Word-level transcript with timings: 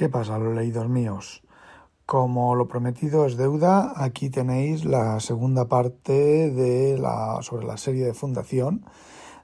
¿Qué 0.00 0.08
pasa, 0.08 0.38
los 0.38 0.54
leídos 0.54 0.88
míos? 0.88 1.42
Como 2.06 2.54
lo 2.54 2.68
prometido 2.68 3.26
es 3.26 3.36
deuda, 3.36 3.92
aquí 3.96 4.30
tenéis 4.30 4.86
la 4.86 5.20
segunda 5.20 5.68
parte 5.68 6.50
de 6.50 6.96
la, 6.96 7.40
sobre 7.42 7.66
la 7.66 7.76
serie 7.76 8.06
de 8.06 8.14
fundación 8.14 8.86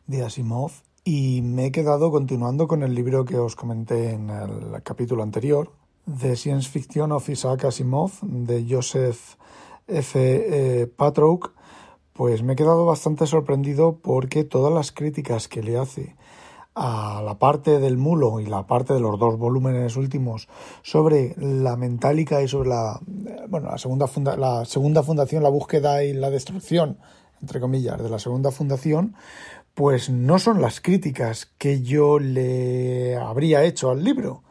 de 0.07 0.25
Asimov 0.25 0.71
y 1.05 1.43
me 1.43 1.67
he 1.67 1.73
quedado 1.73 2.11
continuando 2.11 2.69
con 2.69 2.83
el 2.83 2.95
libro 2.95 3.27
que 3.27 3.37
os 3.37 3.55
comenté 3.55 4.13
en 4.13 4.31
el 4.31 4.83
capítulo 4.83 5.23
anterior, 5.23 5.73
The 6.07 6.37
Science 6.37 6.71
Fiction 6.71 7.13
of 7.13 7.29
Isaac 7.29 7.67
Asimov, 7.67 8.13
de 8.23 8.67
Joseph 8.67 9.35
F. 9.87 10.19
E. 10.19 10.87
Patrouk, 10.87 11.53
pues 12.15 12.43
me 12.43 12.55
he 12.55 12.57
quedado 12.57 12.87
bastante 12.87 13.27
sorprendido 13.27 13.99
porque 13.99 14.43
todas 14.43 14.73
las 14.73 14.91
críticas 14.91 15.49
que 15.49 15.63
le 15.63 15.77
hace 15.77 16.17
a 16.79 17.23
la 17.25 17.39
parte 17.39 17.81
del 17.81 17.97
mulo 17.97 18.39
y 18.39 18.45
la 18.45 18.67
parte 18.67 18.93
de 18.93 19.01
los 19.01 19.19
dos 19.19 19.39
volúmenes 19.39 19.97
últimos 19.97 20.47
sobre 20.83 21.35
la 21.39 21.75
mentálica 21.75 22.43
y 22.43 22.49
sobre 22.49 22.69
la 22.69 23.01
bueno 23.49 23.71
la 23.71 23.79
segunda 23.79 24.07
funda, 24.07 24.37
la 24.37 24.67
segunda 24.67 25.03
fundación 25.03 25.43
la 25.43 25.49
búsqueda 25.49 26.05
y 26.05 26.13
la 26.13 26.29
destrucción 26.29 26.99
entre 27.41 27.61
comillas 27.61 28.03
de 28.03 28.11
la 28.11 28.19
segunda 28.19 28.51
fundación 28.51 29.15
pues 29.73 30.11
no 30.11 30.39
son 30.39 30.61
las 30.61 30.83
críticas 30.83 31.47
que 31.57 31.81
yo 31.81 32.19
le 32.19 33.17
habría 33.17 33.65
hecho 33.65 33.91
al 33.91 34.05
libro 34.05 34.43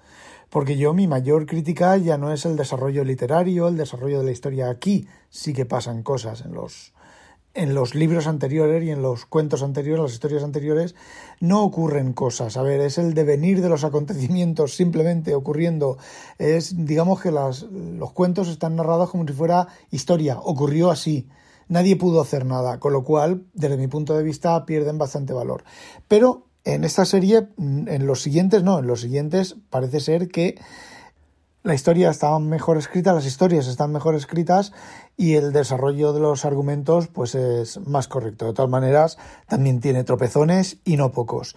porque 0.50 0.78
yo 0.78 0.96
mi 0.96 1.06
mayor 1.06 1.46
crítica 1.46 1.96
ya 1.98 2.18
no 2.18 2.34
es 2.34 2.46
el 2.46 2.56
desarrollo 2.56 3.04
literario 3.04 3.68
el 3.68 3.78
desarrollo 3.78 4.20
de 4.20 4.26
la 4.26 4.32
historia 4.32 4.70
aquí. 4.70 5.08
Sí 5.30 5.54
que 5.54 5.66
pasan 5.66 6.02
cosas 6.02 6.42
en 6.42 6.54
los 6.54 6.95
en 7.56 7.74
los 7.74 7.96
libros 7.96 8.28
anteriores 8.28 8.84
y 8.84 8.92
en 8.92 9.02
los 9.02 9.26
cuentos 9.26 9.64
anteriores, 9.64 10.04
las 10.04 10.14
historias 10.14 10.44
anteriores, 10.44 10.94
no 11.40 11.64
ocurren 11.64 12.14
cosas. 12.14 12.58
A 12.58 12.62
ver, 12.62 12.82
es 12.82 12.98
el 12.98 13.14
devenir 13.14 13.62
de 13.62 13.70
los 13.70 13.84
acontecimientos 13.84 14.76
simplemente 14.76 15.34
ocurriendo. 15.34 15.98
Es, 16.38 16.86
digamos 16.86 17.22
que 17.22 17.32
las, 17.32 17.64
los 17.64 18.12
cuentos 18.12 18.50
están 18.50 18.76
narrados 18.76 19.10
como 19.10 19.26
si 19.26 19.34
fuera 19.34 19.70
historia, 19.90 20.38
ocurrió 20.38 20.92
así. 20.92 21.30
Nadie 21.68 21.96
pudo 21.96 22.22
hacer 22.22 22.46
nada, 22.46 22.80
con 22.80 22.94
lo 22.94 23.04
cual, 23.04 23.46
desde 23.54 23.78
mi 23.78 23.88
punto 23.88 24.16
de 24.16 24.24
vista, 24.24 24.66
pierden 24.66 24.98
bastante 24.98 25.34
valor. 25.34 25.64
Pero 26.08 26.48
en 26.66 26.84
esta 26.84 27.06
serie, 27.06 27.48
en 27.58 28.06
los 28.06 28.22
siguientes 28.22 28.64
no, 28.64 28.80
en 28.80 28.88
los 28.88 29.02
siguientes 29.02 29.56
parece 29.70 30.00
ser 30.00 30.28
que 30.28 30.60
la 31.66 31.74
historia 31.74 32.12
está 32.12 32.38
mejor 32.38 32.78
escrita, 32.78 33.12
las 33.12 33.26
historias 33.26 33.66
están 33.66 33.92
mejor 33.92 34.14
escritas 34.14 34.72
y 35.18 35.34
el 35.34 35.52
desarrollo 35.52 36.14
de 36.14 36.20
los 36.20 36.46
argumentos 36.46 37.08
pues 37.08 37.34
es 37.34 37.80
más 37.88 38.08
correcto. 38.08 38.46
De 38.46 38.54
todas 38.54 38.70
maneras, 38.70 39.18
también 39.48 39.80
tiene 39.80 40.04
tropezones 40.04 40.78
y 40.86 40.96
no 40.96 41.12
pocos. 41.12 41.56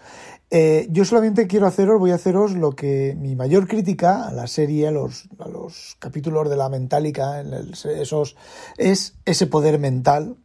Eh, 0.51 0.89
yo 0.91 1.05
solamente 1.05 1.47
quiero 1.47 1.67
haceros, 1.67 2.01
voy 2.01 2.13
a 2.13 2.15
haceros 2.15 2.53
lo 2.53 2.73
que 2.73 3.15
mi 3.21 3.37
mayor 3.37 3.69
crítica 3.69 4.27
a 4.27 4.33
la 4.33 4.47
serie, 4.47 4.89
a 4.89 4.93
los, 4.93 5.29
a 5.39 5.49
los 5.49 5.97
capítulos 5.99 6.49
de 6.49 6.57
la 6.57 6.71
mentálica, 6.71 7.41
en 7.41 7.53
esos, 8.01 8.35
es 8.79 9.15
ese 9.27 9.47
poder 9.47 9.79
mental, 9.79 10.37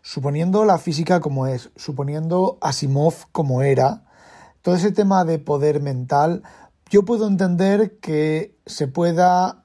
suponiendo 0.00 0.64
la 0.64 0.78
física 0.78 1.20
como 1.20 1.46
es, 1.46 1.70
suponiendo 1.76 2.56
Asimov 2.62 3.30
como 3.30 3.60
era, 3.60 4.04
todo 4.62 4.76
ese 4.76 4.92
tema 4.92 5.24
de 5.24 5.38
poder 5.38 5.82
mental, 5.82 6.44
yo 6.92 7.06
puedo 7.06 7.26
entender 7.26 7.96
que 8.00 8.54
se 8.66 8.86
pueda, 8.86 9.64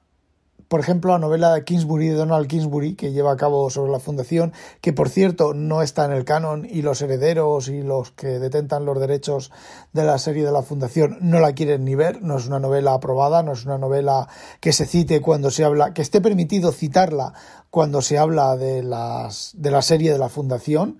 por 0.66 0.80
ejemplo, 0.80 1.12
la 1.12 1.18
novela 1.18 1.52
de 1.52 1.62
Kingsbury, 1.62 2.08
de 2.08 2.14
Donald 2.14 2.46
Kingsbury, 2.46 2.94
que 2.94 3.12
lleva 3.12 3.32
a 3.32 3.36
cabo 3.36 3.68
sobre 3.68 3.92
la 3.92 4.00
fundación, 4.00 4.54
que 4.80 4.94
por 4.94 5.10
cierto 5.10 5.52
no 5.52 5.82
está 5.82 6.06
en 6.06 6.12
el 6.12 6.24
canon 6.24 6.64
y 6.64 6.80
los 6.80 7.02
herederos 7.02 7.68
y 7.68 7.82
los 7.82 8.12
que 8.12 8.38
detentan 8.38 8.86
los 8.86 8.98
derechos 8.98 9.52
de 9.92 10.04
la 10.04 10.16
serie 10.16 10.42
de 10.42 10.52
la 10.52 10.62
fundación 10.62 11.18
no 11.20 11.38
la 11.38 11.52
quieren 11.52 11.84
ni 11.84 11.94
ver, 11.94 12.22
no 12.22 12.38
es 12.38 12.46
una 12.46 12.60
novela 12.60 12.94
aprobada, 12.94 13.42
no 13.42 13.52
es 13.52 13.66
una 13.66 13.76
novela 13.76 14.26
que 14.60 14.72
se 14.72 14.86
cite 14.86 15.20
cuando 15.20 15.50
se 15.50 15.64
habla, 15.64 15.92
que 15.92 16.00
esté 16.00 16.22
permitido 16.22 16.72
citarla 16.72 17.34
cuando 17.68 18.00
se 18.00 18.16
habla 18.16 18.56
de, 18.56 18.82
las, 18.82 19.52
de 19.54 19.70
la 19.70 19.82
serie 19.82 20.12
de 20.12 20.18
la 20.18 20.30
fundación. 20.30 20.98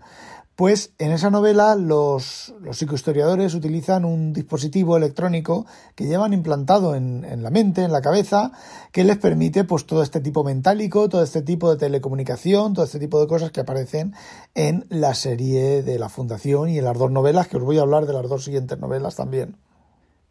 Pues 0.59 0.93
en 0.99 1.13
esa 1.13 1.31
novela 1.31 1.77
los, 1.77 2.53
los 2.61 2.77
psicohistoriadores 2.77 3.55
utilizan 3.55 4.05
un 4.05 4.33
dispositivo 4.33 4.97
electrónico 4.97 5.67
que 5.95 6.07
llevan 6.07 6.33
implantado 6.33 6.97
en, 6.97 7.25
en, 7.25 7.45
la 7.45 7.51
mente, 7.51 7.85
en 7.85 7.93
la 7.93 8.01
cabeza, 8.01 8.51
que 8.91 9.05
les 9.05 9.19
permite 9.19 9.63
pues 9.63 9.87
todo 9.87 10.03
este 10.03 10.21
tipo 10.21 10.43
mentálico, 10.43 11.09
todo 11.09 11.23
este 11.23 11.43
tipo 11.43 11.71
de 11.71 11.77
telecomunicación, 11.77 12.75
todo 12.75 12.85
este 12.85 12.99
tipo 12.99 13.21
de 13.21 13.29
cosas 13.29 13.53
que 13.53 13.61
aparecen 13.61 14.15
en 14.57 14.85
la 14.89 15.15
serie 15.15 15.85
de 15.85 15.97
la 15.97 16.09
Fundación 16.09 16.71
y 16.71 16.79
en 16.79 16.87
las 16.87 16.99
dos 16.99 17.13
novelas, 17.13 17.47
que 17.47 17.59
os 17.59 17.63
voy 17.63 17.79
a 17.79 17.83
hablar 17.83 18.07
de 18.07 18.15
las 18.15 18.29
dos 18.29 18.43
siguientes 18.43 18.81
novelas 18.81 19.15
también. 19.15 19.59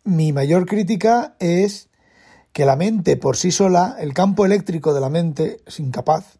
Mi 0.04 0.34
mayor 0.34 0.66
crítica 0.66 1.38
es 1.40 1.88
que 2.52 2.66
la 2.66 2.76
mente 2.76 3.16
por 3.16 3.38
sí 3.38 3.52
sola, 3.52 3.96
el 3.98 4.14
campo 4.14 4.46
eléctrico 4.46 4.94
de 4.94 5.00
la 5.00 5.10
mente 5.10 5.62
es 5.66 5.80
incapaz 5.80 6.38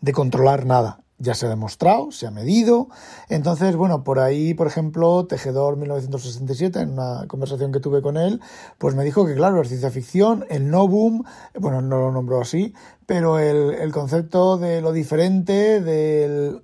de 0.00 0.10
controlar 0.10 0.66
nada 0.66 1.04
ya 1.18 1.34
se 1.34 1.46
ha 1.46 1.48
demostrado, 1.48 2.10
se 2.12 2.26
ha 2.26 2.30
medido. 2.30 2.88
Entonces, 3.28 3.76
bueno, 3.76 4.04
por 4.04 4.18
ahí, 4.18 4.54
por 4.54 4.66
ejemplo, 4.66 5.26
Tejedor 5.26 5.76
1967, 5.76 6.80
en 6.80 6.92
una 6.92 7.26
conversación 7.26 7.72
que 7.72 7.80
tuve 7.80 8.02
con 8.02 8.16
él, 8.16 8.40
pues 8.78 8.94
me 8.94 9.04
dijo 9.04 9.26
que, 9.26 9.34
claro, 9.34 9.60
es 9.60 9.68
ciencia 9.68 9.90
ficción, 9.90 10.44
el 10.48 10.70
no 10.70 10.86
boom, 10.86 11.24
bueno, 11.58 11.82
no 11.82 11.98
lo 11.98 12.12
nombró 12.12 12.40
así, 12.40 12.74
pero 13.06 13.38
el, 13.38 13.74
el 13.74 13.92
concepto 13.92 14.58
de 14.58 14.80
lo 14.80 14.92
diferente, 14.92 15.80
del, 15.80 16.62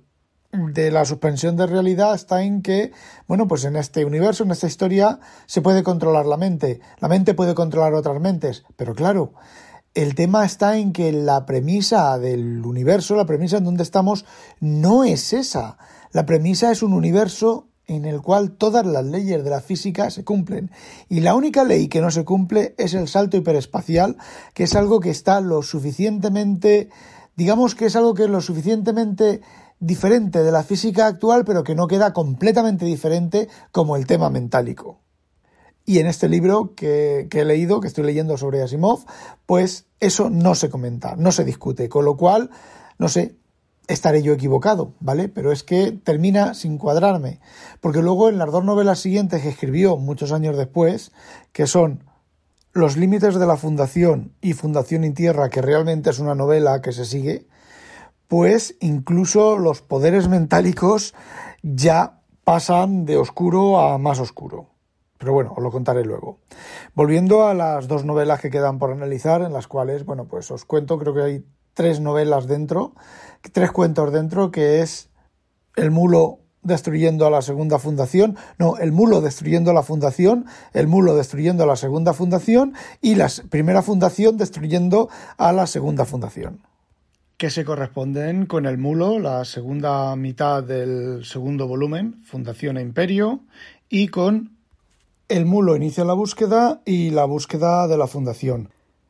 de 0.55 0.91
la 0.91 1.05
suspensión 1.05 1.57
de 1.57 1.67
realidad 1.67 2.15
está 2.15 2.43
en 2.43 2.61
que, 2.61 2.91
bueno, 3.27 3.47
pues 3.47 3.65
en 3.65 3.75
este 3.75 4.05
universo, 4.05 4.43
en 4.43 4.51
esta 4.51 4.67
historia, 4.67 5.19
se 5.45 5.61
puede 5.61 5.83
controlar 5.83 6.25
la 6.25 6.37
mente. 6.37 6.79
La 6.99 7.07
mente 7.07 7.33
puede 7.33 7.55
controlar 7.55 7.93
otras 7.93 8.19
mentes, 8.19 8.63
pero 8.75 8.95
claro, 8.95 9.33
el 9.95 10.13
tema 10.13 10.45
está 10.45 10.77
en 10.77 10.91
que 10.91 11.13
la 11.13 11.45
premisa 11.45 12.19
del 12.19 12.65
universo, 12.65 13.15
la 13.15 13.25
premisa 13.25 13.57
en 13.57 13.63
donde 13.63 13.83
estamos, 13.83 14.25
no 14.59 15.05
es 15.05 15.31
esa. 15.31 15.77
La 16.11 16.25
premisa 16.25 16.69
es 16.71 16.83
un 16.83 16.91
universo 16.91 17.69
en 17.87 18.03
el 18.03 18.21
cual 18.21 18.51
todas 18.51 18.85
las 18.85 19.05
leyes 19.05 19.41
de 19.43 19.49
la 19.49 19.61
física 19.61 20.09
se 20.09 20.25
cumplen. 20.25 20.69
Y 21.07 21.21
la 21.21 21.33
única 21.33 21.63
ley 21.63 21.87
que 21.87 22.01
no 22.01 22.11
se 22.11 22.25
cumple 22.25 22.75
es 22.77 22.93
el 22.93 23.07
salto 23.07 23.37
hiperespacial, 23.37 24.17
que 24.53 24.63
es 24.63 24.75
algo 24.75 24.99
que 24.99 25.11
está 25.11 25.39
lo 25.39 25.61
suficientemente, 25.63 26.89
digamos 27.37 27.73
que 27.73 27.85
es 27.85 27.95
algo 27.95 28.13
que 28.15 28.23
es 28.23 28.29
lo 28.29 28.41
suficientemente 28.41 29.41
diferente 29.79 30.43
de 30.43 30.51
la 30.51 30.63
física 30.63 31.07
actual, 31.07 31.45
pero 31.45 31.63
que 31.63 31.75
no 31.75 31.87
queda 31.87 32.11
completamente 32.11 32.83
diferente 32.85 33.47
como 33.71 33.95
el 33.95 34.07
tema 34.07 34.29
mentálico. 34.29 35.04
Y 35.85 35.99
en 35.99 36.07
este 36.07 36.27
libro 36.27 36.73
que, 36.75 37.27
he 37.31 37.45
leído, 37.45 37.79
que 37.79 37.87
estoy 37.87 38.03
leyendo 38.03 38.37
sobre 38.37 38.63
Asimov, 38.63 39.05
pues 39.45 39.85
eso 39.99 40.31
no 40.31 40.55
se 40.55 40.69
comenta, 40.69 41.15
no 41.15 41.31
se 41.31 41.45
discute. 41.45 41.89
Con 41.89 42.05
lo 42.05 42.17
cual, 42.17 42.49
no 42.97 43.07
sé, 43.07 43.35
estaré 43.87 44.23
yo 44.23 44.33
equivocado, 44.33 44.93
¿vale? 44.99 45.29
Pero 45.29 45.51
es 45.51 45.63
que 45.63 45.91
termina 45.91 46.55
sin 46.55 46.79
cuadrarme. 46.79 47.39
Porque 47.81 48.01
luego 48.01 48.29
en 48.29 48.39
las 48.39 48.51
dos 48.51 48.65
novelas 48.65 48.99
siguientes 48.99 49.43
que 49.43 49.49
escribió 49.49 49.95
muchos 49.97 50.31
años 50.31 50.57
después, 50.57 51.11
que 51.51 51.67
son 51.67 52.03
Los 52.73 52.97
límites 52.97 53.35
de 53.35 53.45
la 53.45 53.55
Fundación 53.55 54.33
y 54.41 54.53
Fundación 54.53 55.03
y 55.03 55.11
Tierra, 55.11 55.49
que 55.49 55.61
realmente 55.61 56.09
es 56.09 56.19
una 56.19 56.35
novela 56.35 56.81
que 56.81 56.91
se 56.91 57.05
sigue, 57.05 57.47
pues 58.27 58.75
incluso 58.81 59.57
los 59.57 59.81
poderes 59.81 60.27
mentálicos 60.27 61.13
ya 61.61 62.21
pasan 62.43 63.05
de 63.05 63.17
oscuro 63.17 63.79
a 63.79 63.97
más 63.97 64.19
oscuro. 64.19 64.74
Pero 65.25 65.33
bueno, 65.33 65.53
os 65.57 65.63
lo 65.63 65.71
contaré 65.71 66.05
luego. 66.05 66.37
Volviendo 66.93 67.47
a 67.47 67.55
las 67.55 67.87
dos 67.87 68.05
novelas 68.05 68.39
que 68.41 68.51
quedan 68.51 68.77
por 68.77 68.91
analizar, 68.91 69.41
en 69.41 69.53
las 69.53 69.67
cuales, 69.67 70.05
bueno, 70.05 70.25
pues 70.25 70.51
os 70.51 70.65
cuento, 70.65 70.99
creo 70.99 71.15
que 71.15 71.23
hay 71.23 71.45
tres 71.73 71.99
novelas 71.99 72.45
dentro, 72.45 72.93
tres 73.51 73.71
cuentos 73.71 74.13
dentro, 74.13 74.51
que 74.51 74.81
es 74.81 75.09
El 75.75 75.89
mulo 75.89 76.41
destruyendo 76.61 77.25
a 77.25 77.31
la 77.31 77.41
segunda 77.41 77.79
fundación, 77.79 78.37
no, 78.59 78.77
el 78.77 78.91
mulo 78.91 79.19
destruyendo 79.19 79.73
la 79.73 79.81
fundación, 79.81 80.45
el 80.73 80.85
mulo 80.85 81.15
destruyendo 81.15 81.63
a 81.63 81.67
la 81.67 81.75
segunda 81.75 82.13
fundación 82.13 82.75
y 83.01 83.15
la 83.15 83.27
primera 83.49 83.81
fundación 83.81 84.37
destruyendo 84.37 85.09
a 85.37 85.51
la 85.53 85.65
segunda 85.65 86.05
fundación. 86.05 86.61
Que 87.37 87.49
se 87.49 87.65
corresponden 87.65 88.45
con 88.45 88.67
el 88.67 88.77
mulo, 88.77 89.17
la 89.17 89.43
segunda 89.43 90.15
mitad 90.15 90.61
del 90.61 91.25
segundo 91.25 91.67
volumen, 91.67 92.21
Fundación 92.23 92.77
e 92.77 92.81
Imperio, 92.81 93.41
y 93.89 94.07
con 94.07 94.54
el 95.27 95.45
mulo 95.45 95.75
inicia 95.75 96.05
la 96.05 96.13
búsqueda 96.13 96.81
y 96.85 97.09
la 97.09 97.25
búsqueda 97.25 97.87
de 97.87 97.97
la 97.97 98.07
fundación. 98.07 98.69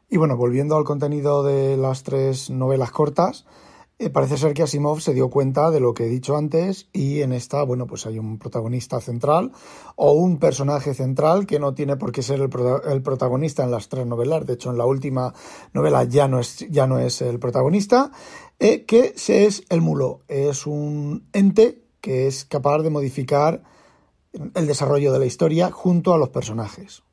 Y 0.09 0.17
bueno, 0.17 0.37
volviendo 0.37 0.77
al 0.77 0.85
contenido 0.85 1.43
de 1.43 1.75
las 1.75 2.03
tres 2.03 2.49
novelas 2.49 2.91
cortas, 2.91 3.45
eh, 3.97 4.09
parece 4.09 4.37
ser 4.37 4.53
que 4.53 4.63
Asimov 4.63 4.99
se 5.01 5.13
dio 5.13 5.29
cuenta 5.29 5.71
de 5.71 5.79
lo 5.79 5.93
que 5.93 6.05
he 6.05 6.09
dicho 6.09 6.37
antes 6.37 6.87
y 6.93 7.21
en 7.21 7.31
esta, 7.31 7.63
bueno, 7.63 7.87
pues 7.87 8.05
hay 8.05 8.19
un 8.19 8.37
protagonista 8.37 8.99
central 9.01 9.51
o 9.95 10.11
un 10.13 10.37
personaje 10.37 10.93
central 10.93 11.45
que 11.45 11.59
no 11.59 11.73
tiene 11.73 11.97
por 11.97 12.11
qué 12.11 12.21
ser 12.21 12.39
el, 12.41 12.49
protagonista 13.01 13.63
en 13.63 13.71
las 13.71 13.89
tres 13.89 14.05
novelas. 14.05 14.45
De 14.45 14.53
hecho, 14.53 14.69
en 14.69 14.77
la 14.77 14.85
última 14.85 15.33
novela 15.73 16.03
ya 16.03 16.27
no 16.27 16.39
es, 16.39 16.65
ya 16.69 16.87
no 16.87 16.99
es 16.99 17.21
el 17.21 17.39
protagonista, 17.39 18.11
eh, 18.59 18.85
que 18.85 19.13
se 19.17 19.45
es 19.45 19.63
el 19.69 19.81
mulo. 19.81 20.21
Es 20.27 20.65
un 20.65 21.27
ente 21.33 21.81
que 21.99 22.27
es 22.27 22.45
capaz 22.45 22.83
de 22.83 22.89
modificar 22.89 23.63
el 24.53 24.67
desarrollo 24.67 25.11
de 25.11 25.19
la 25.19 25.25
historia 25.25 25.71
junto 25.71 26.13
a 26.13 26.17
los 26.17 26.29
personajes. 26.29 27.03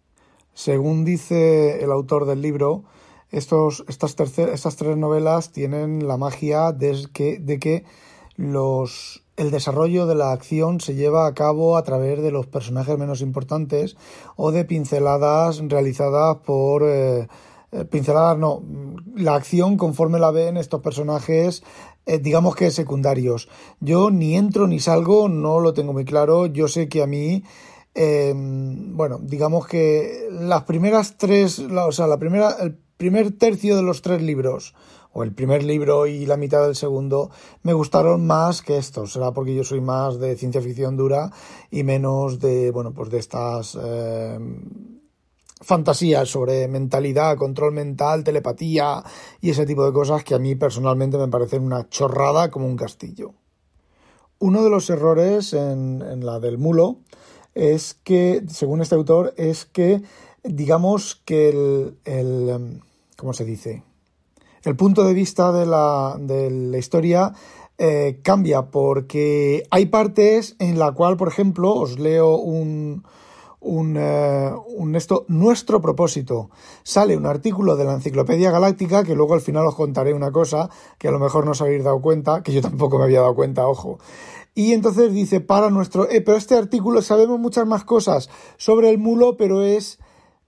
Según 0.54 1.04
dice 1.04 1.82
el 1.82 1.90
autor 1.90 2.26
del 2.26 2.42
libro, 2.42 2.84
estos, 3.30 3.84
estas, 3.88 4.14
estas 4.18 4.76
tres 4.76 4.96
novelas 4.96 5.52
tienen 5.52 6.06
la 6.06 6.16
magia 6.16 6.72
de 6.72 7.06
que, 7.12 7.38
de 7.38 7.58
que 7.58 7.84
los, 8.36 9.24
el 9.36 9.50
desarrollo 9.50 10.06
de 10.06 10.14
la 10.14 10.32
acción 10.32 10.80
se 10.80 10.94
lleva 10.94 11.26
a 11.26 11.34
cabo 11.34 11.76
a 11.76 11.82
través 11.82 12.22
de 12.22 12.30
los 12.30 12.46
personajes 12.46 12.98
menos 12.98 13.22
importantes 13.22 13.96
o 14.36 14.52
de 14.52 14.64
pinceladas 14.64 15.58
realizadas 15.66 16.38
por... 16.38 16.82
Eh, 16.84 17.28
eh, 17.74 17.86
pinceladas 17.86 18.36
no, 18.36 18.62
la 19.16 19.34
acción 19.34 19.78
conforme 19.78 20.18
la 20.18 20.30
ven 20.30 20.58
estos 20.58 20.82
personajes 20.82 21.62
eh, 22.06 22.18
digamos 22.18 22.56
que 22.56 22.70
secundarios. 22.70 23.48
Yo 23.80 24.10
ni 24.10 24.36
entro 24.36 24.66
ni 24.66 24.80
salgo, 24.80 25.28
no 25.28 25.60
lo 25.60 25.74
tengo 25.74 25.92
muy 25.92 26.04
claro. 26.04 26.46
Yo 26.46 26.68
sé 26.68 26.88
que 26.88 27.02
a 27.02 27.06
mí 27.06 27.42
bueno, 27.94 29.18
digamos 29.22 29.66
que 29.66 30.26
las 30.30 30.62
primeras 30.64 31.18
tres, 31.18 31.58
o 31.58 31.92
sea, 31.92 32.06
la 32.06 32.18
primera, 32.18 32.56
el 32.60 32.78
primer 32.96 33.36
tercio 33.36 33.76
de 33.76 33.82
los 33.82 34.00
tres 34.00 34.22
libros, 34.22 34.74
o 35.12 35.22
el 35.22 35.32
primer 35.32 35.62
libro 35.62 36.06
y 36.06 36.24
la 36.26 36.36
mitad 36.36 36.64
del 36.64 36.74
segundo, 36.74 37.30
me 37.62 37.74
gustaron 37.74 38.26
más 38.26 38.62
que 38.62 38.78
estos. 38.78 39.12
Será 39.12 39.32
porque 39.32 39.54
yo 39.54 39.64
soy 39.64 39.80
más 39.80 40.18
de 40.18 40.36
ciencia 40.36 40.62
ficción 40.62 40.96
dura 40.96 41.30
y 41.70 41.82
menos 41.84 42.40
de, 42.40 42.70
bueno, 42.70 42.92
pues 42.92 43.10
de 43.10 43.18
estas 43.18 43.78
eh, 43.80 44.38
fantasías 45.62 46.28
sobre 46.28 46.68
mentalidad, 46.68 47.36
control 47.36 47.72
mental, 47.72 48.24
telepatía 48.24 49.02
y 49.40 49.50
ese 49.50 49.66
tipo 49.66 49.86
de 49.86 49.92
cosas 49.92 50.24
que 50.24 50.34
a 50.34 50.38
mí 50.38 50.54
personalmente 50.54 51.18
me 51.18 51.28
parecen 51.28 51.62
una 51.62 51.88
chorrada 51.88 52.50
como 52.50 52.66
un 52.66 52.76
castillo. 52.76 53.32
Uno 54.38 54.62
de 54.62 54.70
los 54.70 54.90
errores 54.90 55.52
en, 55.52 56.02
en 56.02 56.26
la 56.26 56.40
del 56.40 56.58
mulo 56.58 56.98
es 57.54 57.94
que, 58.02 58.42
según 58.48 58.82
este 58.82 58.96
autor, 58.96 59.34
es 59.36 59.64
que 59.64 60.02
digamos 60.42 61.22
que 61.24 61.50
el, 61.50 61.96
el 62.04 62.82
¿cómo 63.16 63.32
se 63.32 63.44
dice? 63.44 63.84
El 64.64 64.76
punto 64.76 65.04
de 65.04 65.14
vista 65.14 65.52
de 65.52 65.66
la, 65.66 66.16
de 66.18 66.50
la 66.50 66.78
historia 66.78 67.32
eh, 67.78 68.20
cambia 68.22 68.70
porque 68.70 69.64
hay 69.70 69.86
partes 69.86 70.56
en 70.58 70.78
la 70.78 70.92
cual, 70.92 71.16
por 71.16 71.28
ejemplo, 71.28 71.72
os 71.72 71.98
leo 71.98 72.36
un, 72.36 73.04
un, 73.62 73.96
eh, 73.96 74.50
un, 74.66 74.96
esto, 74.96 75.24
nuestro 75.28 75.80
propósito. 75.80 76.50
Sale 76.82 77.16
un 77.16 77.26
artículo 77.26 77.76
de 77.76 77.84
la 77.84 77.94
Enciclopedia 77.94 78.50
Galáctica 78.50 79.04
que 79.04 79.14
luego 79.14 79.34
al 79.34 79.40
final 79.40 79.66
os 79.66 79.74
contaré 79.74 80.12
una 80.14 80.32
cosa 80.32 80.68
que 80.98 81.08
a 81.08 81.10
lo 81.10 81.18
mejor 81.18 81.44
no 81.44 81.52
os 81.52 81.62
habéis 81.62 81.84
dado 81.84 82.00
cuenta, 82.00 82.42
que 82.42 82.52
yo 82.52 82.60
tampoco 82.60 82.98
me 82.98 83.04
había 83.04 83.20
dado 83.20 83.34
cuenta, 83.34 83.66
ojo. 83.66 83.98
Y 84.54 84.72
entonces 84.72 85.12
dice, 85.12 85.40
para 85.40 85.70
nuestro... 85.70 86.10
Eh, 86.10 86.20
pero 86.20 86.36
este 86.36 86.56
artículo 86.56 87.00
sabemos 87.00 87.38
muchas 87.38 87.66
más 87.66 87.84
cosas 87.84 88.28
sobre 88.58 88.90
el 88.90 88.98
mulo, 88.98 89.36
pero 89.36 89.62
es 89.62 89.98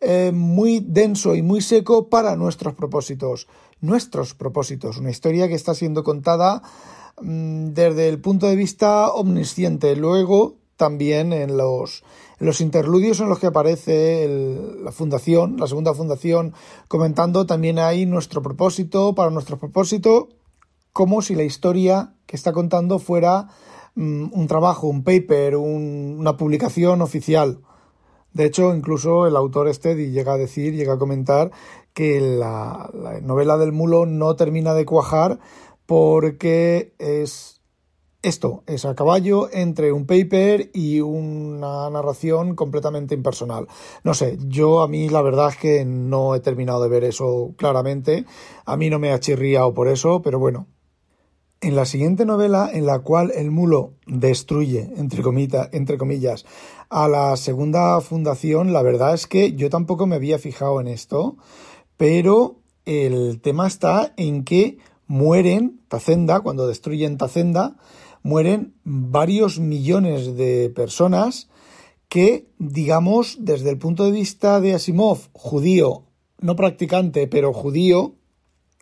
eh, 0.00 0.32
muy 0.34 0.84
denso 0.87 1.34
y 1.34 1.43
muy 1.43 1.62
seco 1.62 2.11
para 2.11 2.37
nuestros 2.37 2.75
propósitos. 2.75 3.49
Nuestros 3.81 4.34
propósitos. 4.34 4.99
Una 4.99 5.11
historia 5.11 5.49
que 5.49 5.55
está 5.55 5.75
siendo 5.75 6.05
contada 6.05 6.62
mm, 7.22 7.69
desde 7.69 8.08
el 8.08 8.20
punto 8.20 8.46
de 8.46 8.56
vista 8.56 9.11
omnisciente. 9.11 9.96
Luego, 9.96 10.56
también 10.76 11.32
en 11.32 11.56
los, 11.56 12.03
interludios 12.61 13.21
en 13.21 13.29
los 13.29 13.38
que 13.38 13.47
aparece 13.47 14.29
la 14.82 14.93
fundación, 14.93 15.56
la 15.59 15.67
segunda 15.67 15.94
fundación, 15.94 16.55
comentando 16.88 17.47
también 17.47 17.79
hay 17.79 18.06
nuestro 18.06 18.43
propósito, 18.43 19.15
para 19.15 19.31
nuestro 19.31 19.59
propósito, 19.59 20.29
como 20.93 21.23
si 21.23 21.35
la 21.35 21.44
historia 21.44 22.15
que 22.26 22.37
está 22.37 22.53
contando 22.53 22.99
fuera 22.99 23.49
mm, 23.94 24.32
un 24.32 24.47
trabajo, 24.47 24.87
un 24.87 25.05
paper, 25.05 25.56
una 25.56 26.37
publicación 26.37 27.03
oficial. 27.03 27.61
De 28.32 28.44
hecho, 28.44 28.75
incluso 28.75 29.26
el 29.26 29.37
autor 29.37 29.69
este 29.69 29.94
llega 30.11 30.32
a 30.32 30.38
decir, 30.38 30.75
llega 30.75 30.94
a 30.94 30.99
comentar 30.99 31.53
que 31.94 32.21
la, 32.21 32.91
novela 33.23 33.56
del 33.56 33.73
mulo 33.73 34.05
no 34.05 34.35
termina 34.37 34.75
de 34.75 34.85
cuajar 34.85 35.38
porque 35.87 36.93
es 36.99 37.54
esto, 38.25 38.65
es 38.67 38.85
a 38.85 38.94
caballo 38.94 39.49
entre 39.53 39.93
un 39.93 40.06
paper 40.06 40.71
y 40.73 41.00
una 41.00 41.88
narración 41.91 42.55
completamente 42.55 43.15
impersonal. 43.15 43.69
No 44.03 44.15
sé, 44.15 44.38
yo 44.47 44.81
a 44.81 44.88
mí 44.88 45.09
la 45.09 45.23
verdad 45.23 45.50
es 45.50 45.56
que 45.56 45.85
no 45.85 46.35
he 46.35 46.41
terminado 46.41 46.82
de 46.82 46.88
ver 46.88 47.05
eso 47.05 47.53
claramente. 47.56 48.25
A 48.65 48.76
mí 48.76 48.88
no 48.88 48.99
me 48.99 49.12
ha 49.12 49.21
chirriado 49.21 49.75
por 49.75 49.88
eso, 49.88 50.23
pero 50.23 50.38
bueno, 50.38 50.67
en 51.61 51.76
la 51.76 51.85
siguiente 51.85 52.25
novela, 52.25 52.71
en 52.73 52.87
la 52.87 53.00
cual 53.00 53.31
el 53.35 53.50
mulo 53.50 53.93
destruye, 54.06 54.91
entre, 54.97 55.23
entre 55.73 55.99
comillas, 55.99 56.44
a 56.88 57.09
la 57.09 57.37
segunda 57.37 58.00
fundación, 58.00 58.73
la 58.73 58.82
verdad 58.82 59.15
es 59.15 59.26
que 59.26 59.53
yo 59.53 59.71
tampoco 59.71 60.06
me 60.06 60.17
había 60.17 60.38
fijado 60.38 60.81
en 60.81 60.88
esto, 60.88 61.37
pero 61.97 62.56
el 62.85 63.41
tema 63.41 63.67
está 63.67 64.12
en 64.17 64.44
que 64.44 64.79
mueren 65.06 65.81
Tacenda, 65.88 66.41
cuando 66.41 66.67
destruyen 66.67 67.19
Tacenda, 67.19 67.76
mueren 68.25 68.75
varios 68.82 69.61
millones 69.61 70.37
de 70.37 70.73
personas 70.75 71.49
que, 72.09 72.49
digamos, 72.59 73.37
desde 73.41 73.71
el 73.71 73.79
punto 73.79 74.05
de 74.05 74.12
vista 74.12 74.61
de 74.61 74.75
Asimov, 74.75 75.29
judío, 75.32 76.06
no 76.41 76.56
practicante, 76.56 77.29
pero 77.29 77.53
judío, 77.53 78.15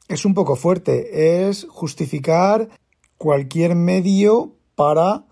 es 0.08 0.24
un 0.24 0.34
poco 0.34 0.56
fuerte, 0.56 1.48
es 1.48 1.66
justificar 1.68 2.68
cualquier 3.18 3.74
medio 3.74 4.54
para 4.74 5.26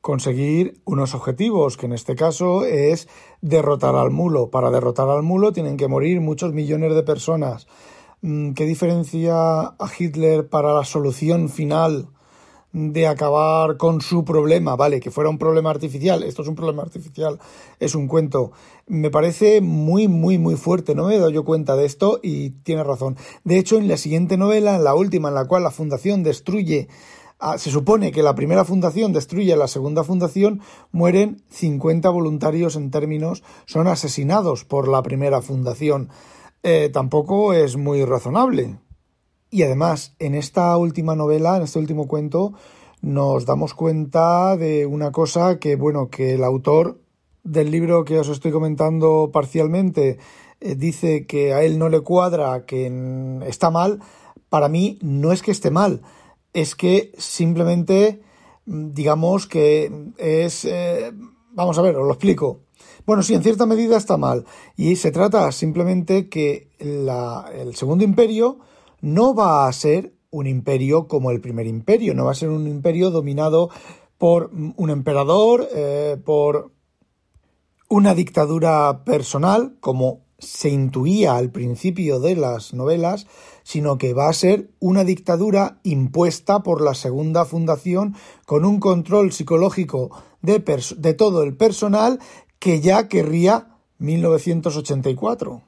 conseguir 0.00 0.80
unos 0.84 1.14
objetivos, 1.14 1.76
que 1.76 1.86
en 1.86 1.92
este 1.92 2.14
caso 2.14 2.64
es 2.64 3.08
derrotar 3.42 3.94
al 3.94 4.10
mulo. 4.10 4.50
Para 4.50 4.70
derrotar 4.70 5.08
al 5.10 5.22
mulo 5.22 5.52
tienen 5.52 5.76
que 5.76 5.88
morir 5.88 6.20
muchos 6.20 6.54
millones 6.54 6.94
de 6.94 7.02
personas. 7.02 7.66
Mm, 8.22 8.52
¿Qué 8.52 8.64
diferencia 8.64 9.34
a 9.60 9.90
Hitler 9.98 10.48
para 10.48 10.72
la 10.72 10.84
solución 10.84 11.50
final 11.50 12.08
de 12.72 13.06
acabar 13.08 13.76
con 13.76 14.00
su 14.00 14.24
problema, 14.24 14.76
vale, 14.76 15.00
que 15.00 15.10
fuera 15.10 15.28
un 15.28 15.38
problema 15.38 15.70
artificial, 15.70 16.22
esto 16.22 16.42
es 16.42 16.48
un 16.48 16.54
problema 16.54 16.82
artificial, 16.82 17.38
es 17.80 17.94
un 17.94 18.06
cuento, 18.06 18.52
me 18.86 19.10
parece 19.10 19.60
muy, 19.60 20.06
muy, 20.06 20.38
muy 20.38 20.54
fuerte, 20.56 20.94
no 20.94 21.06
me 21.06 21.16
he 21.16 21.18
dado 21.18 21.30
yo 21.30 21.44
cuenta 21.44 21.74
de 21.76 21.84
esto 21.84 22.20
y 22.22 22.50
tiene 22.50 22.84
razón. 22.84 23.16
De 23.42 23.58
hecho, 23.58 23.76
en 23.76 23.88
la 23.88 23.96
siguiente 23.96 24.36
novela, 24.36 24.76
en 24.76 24.84
la 24.84 24.94
última, 24.94 25.28
en 25.28 25.34
la 25.34 25.46
cual 25.46 25.64
la 25.64 25.70
fundación 25.70 26.22
destruye, 26.22 26.88
se 27.56 27.70
supone 27.70 28.12
que 28.12 28.22
la 28.22 28.34
primera 28.34 28.64
fundación 28.64 29.12
destruye 29.12 29.52
a 29.52 29.56
la 29.56 29.66
segunda 29.66 30.04
fundación, 30.04 30.60
mueren 30.92 31.42
50 31.50 32.08
voluntarios 32.10 32.76
en 32.76 32.90
términos, 32.90 33.42
son 33.66 33.88
asesinados 33.88 34.64
por 34.64 34.88
la 34.88 35.02
primera 35.02 35.40
fundación. 35.40 36.10
Eh, 36.62 36.90
tampoco 36.92 37.54
es 37.54 37.76
muy 37.76 38.04
razonable. 38.04 38.78
Y 39.50 39.62
además, 39.64 40.14
en 40.18 40.34
esta 40.34 40.76
última 40.76 41.16
novela, 41.16 41.56
en 41.56 41.64
este 41.64 41.78
último 41.78 42.06
cuento, 42.06 42.54
nos 43.02 43.46
damos 43.46 43.74
cuenta 43.74 44.56
de 44.56 44.86
una 44.86 45.10
cosa 45.10 45.58
que, 45.58 45.74
bueno, 45.74 46.08
que 46.08 46.34
el 46.34 46.44
autor 46.44 47.00
del 47.42 47.70
libro 47.70 48.04
que 48.04 48.18
os 48.18 48.28
estoy 48.28 48.52
comentando 48.52 49.30
parcialmente 49.32 50.18
eh, 50.60 50.74
dice 50.76 51.26
que 51.26 51.54
a 51.54 51.62
él 51.64 51.78
no 51.78 51.88
le 51.88 52.00
cuadra, 52.00 52.64
que 52.66 53.40
está 53.46 53.70
mal. 53.70 54.00
Para 54.48 54.68
mí 54.68 54.98
no 55.02 55.32
es 55.32 55.42
que 55.42 55.50
esté 55.50 55.70
mal, 55.70 56.02
es 56.52 56.74
que 56.74 57.12
simplemente 57.18 58.22
mm, 58.66 58.92
digamos 58.92 59.46
que 59.46 60.12
es... 60.18 60.64
Eh, 60.64 61.12
vamos 61.52 61.78
a 61.78 61.82
ver, 61.82 61.96
os 61.96 62.06
lo 62.06 62.12
explico. 62.12 62.60
Bueno, 63.06 63.22
sí, 63.22 63.34
en 63.34 63.42
cierta 63.42 63.66
medida 63.66 63.96
está 63.96 64.16
mal. 64.16 64.44
Y 64.76 64.96
se 64.96 65.10
trata 65.10 65.50
simplemente 65.50 66.28
que 66.28 66.68
la, 66.78 67.50
el 67.52 67.74
Segundo 67.74 68.04
Imperio 68.04 68.58
no 69.00 69.34
va 69.34 69.66
a 69.66 69.72
ser 69.72 70.14
un 70.30 70.46
imperio 70.46 71.08
como 71.08 71.30
el 71.30 71.40
primer 71.40 71.66
imperio, 71.66 72.14
no 72.14 72.26
va 72.26 72.32
a 72.32 72.34
ser 72.36 72.50
un 72.50 72.66
imperio 72.66 73.10
dominado 73.10 73.70
por 74.18 74.50
un 74.52 74.90
emperador, 74.90 75.68
eh, 75.74 76.16
por 76.24 76.72
una 77.88 78.14
dictadura 78.14 79.04
personal, 79.04 79.76
como 79.80 80.20
se 80.38 80.70
intuía 80.70 81.36
al 81.36 81.50
principio 81.50 82.20
de 82.20 82.36
las 82.36 82.72
novelas, 82.72 83.26
sino 83.62 83.98
que 83.98 84.14
va 84.14 84.28
a 84.28 84.32
ser 84.32 84.70
una 84.78 85.04
dictadura 85.04 85.80
impuesta 85.82 86.62
por 86.62 86.80
la 86.80 86.94
segunda 86.94 87.44
fundación 87.44 88.14
con 88.46 88.64
un 88.64 88.80
control 88.80 89.32
psicológico 89.32 90.10
de, 90.40 90.62
de 90.96 91.14
todo 91.14 91.42
el 91.42 91.56
personal 91.56 92.20
que 92.58 92.80
ya 92.80 93.08
querría 93.08 93.76
1984. 93.98 95.62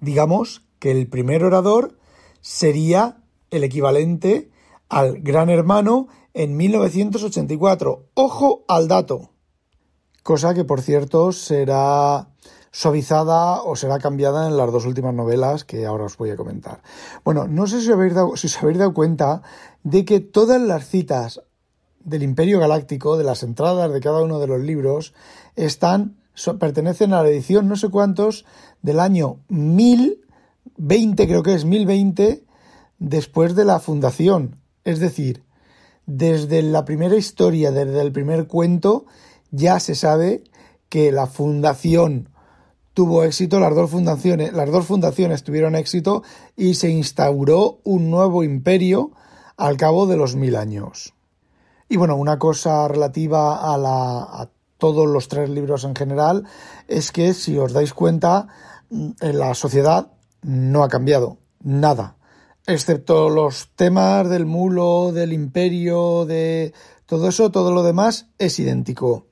Digamos 0.00 0.62
que 0.78 0.92
el 0.92 1.08
primer 1.08 1.44
orador 1.44 1.97
sería 2.40 3.18
el 3.50 3.64
equivalente 3.64 4.50
al 4.88 5.20
Gran 5.20 5.50
Hermano 5.50 6.08
en 6.34 6.56
1984. 6.56 8.06
Ojo 8.14 8.64
al 8.68 8.88
dato. 8.88 9.30
Cosa 10.22 10.54
que, 10.54 10.64
por 10.64 10.82
cierto, 10.82 11.32
será 11.32 12.28
suavizada 12.70 13.62
o 13.62 13.76
será 13.76 13.98
cambiada 13.98 14.46
en 14.46 14.56
las 14.56 14.70
dos 14.70 14.86
últimas 14.86 15.14
novelas 15.14 15.64
que 15.64 15.86
ahora 15.86 16.04
os 16.04 16.16
voy 16.16 16.30
a 16.30 16.36
comentar. 16.36 16.82
Bueno, 17.24 17.48
no 17.48 17.66
sé 17.66 17.80
si, 17.80 17.90
habéis 17.90 18.14
dado, 18.14 18.36
si 18.36 18.46
os 18.46 18.62
habéis 18.62 18.78
dado 18.78 18.94
cuenta 18.94 19.42
de 19.82 20.04
que 20.04 20.20
todas 20.20 20.60
las 20.60 20.86
citas 20.86 21.42
del 22.00 22.22
Imperio 22.22 22.60
Galáctico, 22.60 23.16
de 23.16 23.24
las 23.24 23.42
entradas 23.42 23.92
de 23.92 24.00
cada 24.00 24.22
uno 24.22 24.38
de 24.38 24.46
los 24.46 24.60
libros, 24.60 25.14
están, 25.56 26.18
pertenecen 26.60 27.12
a 27.12 27.22
la 27.22 27.28
edición 27.28 27.68
no 27.68 27.76
sé 27.76 27.88
cuántos 27.88 28.44
del 28.82 29.00
año 29.00 29.40
1020, 30.78 31.26
creo 31.26 31.42
que 31.42 31.54
es 31.54 31.64
1020, 31.64 32.44
después 32.98 33.54
de 33.54 33.64
la 33.64 33.80
fundación. 33.80 34.60
Es 34.84 35.00
decir, 35.00 35.44
desde 36.06 36.62
la 36.62 36.84
primera 36.84 37.16
historia, 37.16 37.70
desde 37.70 38.00
el 38.00 38.12
primer 38.12 38.46
cuento, 38.46 39.04
ya 39.50 39.80
se 39.80 39.94
sabe 39.94 40.44
que 40.88 41.12
la 41.12 41.26
fundación 41.26 42.30
tuvo 42.94 43.22
éxito, 43.22 43.60
las 43.60 43.74
dos 43.74 43.90
fundaciones, 43.90 44.52
las 44.52 44.70
dos 44.70 44.86
fundaciones 44.86 45.44
tuvieron 45.44 45.76
éxito 45.76 46.22
y 46.56 46.74
se 46.74 46.88
instauró 46.90 47.78
un 47.84 48.10
nuevo 48.10 48.42
imperio 48.42 49.12
al 49.56 49.76
cabo 49.76 50.06
de 50.06 50.16
los 50.16 50.34
mil 50.34 50.56
años. 50.56 51.14
Y 51.88 51.96
bueno, 51.96 52.16
una 52.16 52.38
cosa 52.38 52.88
relativa 52.88 53.72
a, 53.72 53.78
la, 53.78 54.22
a 54.22 54.50
todos 54.78 55.06
los 55.06 55.28
tres 55.28 55.48
libros 55.48 55.84
en 55.84 55.94
general 55.94 56.44
es 56.86 57.12
que 57.12 57.34
si 57.34 57.58
os 57.58 57.72
dais 57.72 57.94
cuenta, 57.94 58.48
en 58.90 59.38
la 59.38 59.54
sociedad 59.54 60.12
no 60.42 60.82
ha 60.82 60.88
cambiado 60.88 61.38
nada, 61.60 62.16
excepto 62.66 63.28
los 63.30 63.70
temas 63.74 64.28
del 64.28 64.46
mulo, 64.46 65.12
del 65.12 65.32
imperio, 65.32 66.24
de 66.26 66.72
todo 67.06 67.28
eso, 67.28 67.50
todo 67.50 67.72
lo 67.72 67.82
demás 67.82 68.26
es 68.38 68.58
idéntico. 68.58 69.26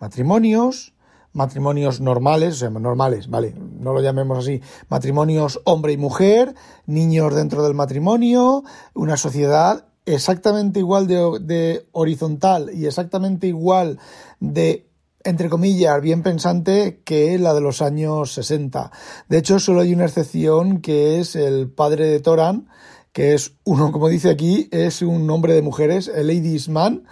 Matrimonios, 0.00 0.94
matrimonios 1.32 2.00
normales, 2.00 2.54
o 2.54 2.56
sea, 2.56 2.70
normales, 2.70 3.28
vale, 3.28 3.54
no 3.54 3.92
lo 3.92 4.00
llamemos 4.00 4.38
así, 4.38 4.62
matrimonios 4.88 5.60
hombre 5.64 5.92
y 5.92 5.98
mujer, 5.98 6.54
niños 6.86 7.34
dentro 7.34 7.62
del 7.62 7.74
matrimonio, 7.74 8.64
una 8.94 9.16
sociedad 9.16 9.86
exactamente 10.06 10.78
igual 10.78 11.06
de, 11.06 11.38
de 11.40 11.86
horizontal 11.92 12.70
y 12.72 12.86
exactamente 12.86 13.46
igual 13.48 13.98
de 14.40 14.85
entre 15.26 15.48
comillas, 15.48 16.00
bien 16.00 16.22
pensante 16.22 17.02
que 17.04 17.38
la 17.38 17.52
de 17.52 17.60
los 17.60 17.82
años 17.82 18.32
60. 18.32 18.90
De 19.28 19.38
hecho, 19.38 19.58
solo 19.58 19.80
hay 19.80 19.92
una 19.92 20.06
excepción 20.06 20.80
que 20.80 21.18
es 21.18 21.36
el 21.36 21.68
padre 21.70 22.06
de 22.06 22.20
Toran, 22.20 22.68
que 23.12 23.34
es 23.34 23.56
uno, 23.64 23.92
como 23.92 24.08
dice 24.08 24.30
aquí, 24.30 24.68
es 24.70 25.02
un 25.02 25.28
hombre 25.30 25.54
de 25.54 25.62
mujeres, 25.62 26.08
el 26.08 26.28
Ladies 26.28 26.68
Man, 26.68 27.04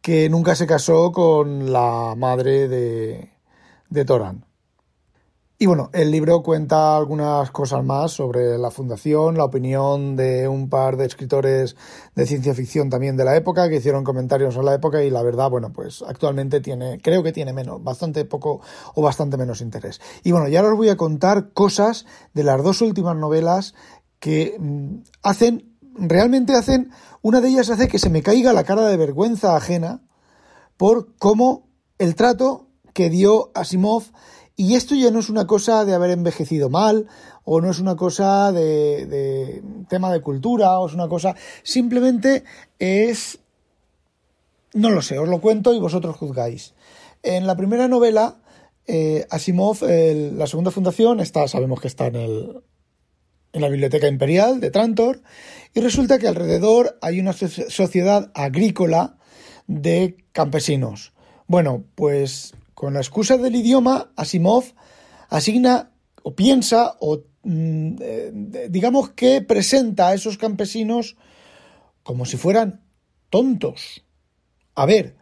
que 0.00 0.28
nunca 0.28 0.54
se 0.54 0.66
casó 0.66 1.12
con 1.12 1.72
la 1.72 2.14
madre 2.16 2.68
de, 2.68 3.30
de 3.88 4.04
Toran. 4.04 4.44
Y 5.56 5.66
bueno, 5.66 5.88
el 5.92 6.10
libro 6.10 6.42
cuenta 6.42 6.96
algunas 6.96 7.52
cosas 7.52 7.84
más 7.84 8.10
sobre 8.10 8.58
la 8.58 8.72
fundación, 8.72 9.36
la 9.36 9.44
opinión 9.44 10.16
de 10.16 10.48
un 10.48 10.68
par 10.68 10.96
de 10.96 11.06
escritores 11.06 11.76
de 12.16 12.26
ciencia 12.26 12.54
ficción 12.54 12.90
también 12.90 13.16
de 13.16 13.24
la 13.24 13.36
época 13.36 13.68
que 13.68 13.76
hicieron 13.76 14.02
comentarios 14.02 14.56
a 14.56 14.64
la 14.64 14.74
época 14.74 15.04
y 15.04 15.10
la 15.10 15.22
verdad, 15.22 15.50
bueno, 15.50 15.72
pues 15.72 16.02
actualmente 16.02 16.60
tiene, 16.60 16.98
creo 17.00 17.22
que 17.22 17.30
tiene 17.30 17.52
menos, 17.52 17.84
bastante 17.84 18.24
poco 18.24 18.62
o 18.96 19.02
bastante 19.02 19.36
menos 19.36 19.60
interés. 19.60 20.00
Y 20.24 20.32
bueno, 20.32 20.48
ya 20.48 20.60
os 20.60 20.76
voy 20.76 20.88
a 20.88 20.96
contar 20.96 21.52
cosas 21.52 22.04
de 22.32 22.42
las 22.42 22.60
dos 22.60 22.82
últimas 22.82 23.14
novelas 23.14 23.76
que 24.18 24.56
mm, 24.58 25.02
hacen, 25.22 25.76
realmente 25.94 26.54
hacen, 26.56 26.90
una 27.22 27.40
de 27.40 27.50
ellas 27.50 27.70
hace 27.70 27.86
que 27.86 28.00
se 28.00 28.10
me 28.10 28.24
caiga 28.24 28.52
la 28.52 28.64
cara 28.64 28.88
de 28.88 28.96
vergüenza 28.96 29.54
ajena 29.54 30.02
por 30.76 31.14
cómo 31.16 31.68
el 31.98 32.16
trato 32.16 32.66
que 32.92 33.08
dio 33.08 33.52
Asimov 33.54 34.02
y 34.56 34.74
esto 34.76 34.94
ya 34.94 35.10
no 35.10 35.18
es 35.18 35.28
una 35.28 35.46
cosa 35.46 35.84
de 35.84 35.94
haber 35.94 36.10
envejecido 36.10 36.70
mal, 36.70 37.06
o 37.44 37.60
no 37.60 37.70
es 37.70 37.80
una 37.80 37.96
cosa 37.96 38.52
de, 38.52 39.62
tema 39.88 40.12
de 40.12 40.20
cultura, 40.20 40.78
o 40.78 40.86
es 40.86 40.94
una 40.94 41.08
cosa. 41.08 41.34
Simplemente 41.62 42.44
es. 42.78 43.38
No 44.72 44.90
lo 44.90 45.02
sé, 45.02 45.18
os 45.18 45.28
lo 45.28 45.40
cuento 45.40 45.74
y 45.74 45.80
vosotros 45.80 46.16
juzgáis. 46.16 46.74
En 47.22 47.46
la 47.46 47.56
primera 47.56 47.88
novela, 47.88 48.36
eh, 48.86 49.26
Asimov, 49.30 49.82
la 49.82 50.46
segunda 50.46 50.70
fundación, 50.70 51.20
está, 51.20 51.46
sabemos 51.48 51.80
que 51.80 51.88
está 51.88 52.06
en, 52.06 52.16
el, 52.16 52.62
en 53.52 53.60
la 53.60 53.68
Biblioteca 53.68 54.08
Imperial 54.08 54.60
de 54.60 54.70
Trantor, 54.70 55.22
y 55.74 55.80
resulta 55.80 56.18
que 56.18 56.28
alrededor 56.28 56.98
hay 57.02 57.20
una 57.20 57.32
sociedad 57.32 58.30
agrícola 58.34 59.16
de 59.66 60.16
campesinos. 60.32 61.12
Bueno, 61.46 61.84
pues 61.94 62.54
con 62.84 62.92
la 62.92 63.00
excusa 63.00 63.38
del 63.38 63.56
idioma, 63.56 64.12
Asimov 64.14 64.74
asigna 65.30 65.90
o 66.22 66.36
piensa 66.36 66.96
o 67.00 67.24
mm, 67.42 67.96
eh, 67.98 68.68
digamos 68.68 69.12
que 69.12 69.40
presenta 69.40 70.08
a 70.08 70.14
esos 70.14 70.36
campesinos 70.36 71.16
como 72.02 72.26
si 72.26 72.36
fueran 72.36 72.84
tontos. 73.30 74.04
A 74.74 74.84
ver, 74.84 75.16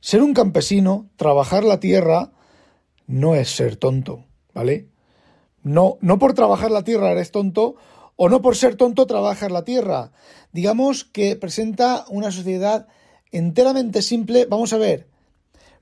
ser 0.00 0.22
un 0.22 0.34
campesino, 0.34 1.08
trabajar 1.16 1.64
la 1.64 1.80
tierra, 1.80 2.32
no 3.06 3.34
es 3.34 3.56
ser 3.56 3.76
tonto, 3.76 4.26
¿vale? 4.52 4.90
No, 5.62 5.96
no 6.02 6.18
por 6.18 6.34
trabajar 6.34 6.70
la 6.70 6.84
tierra 6.84 7.12
eres 7.12 7.30
tonto, 7.30 7.76
o 8.16 8.28
no 8.28 8.42
por 8.42 8.54
ser 8.54 8.76
tonto 8.76 9.06
trabajas 9.06 9.50
la 9.50 9.64
tierra. 9.64 10.12
Digamos 10.52 11.04
que 11.04 11.36
presenta 11.36 12.04
una 12.10 12.30
sociedad 12.30 12.86
enteramente 13.32 14.02
simple. 14.02 14.44
Vamos 14.44 14.74
a 14.74 14.76
ver, 14.76 15.08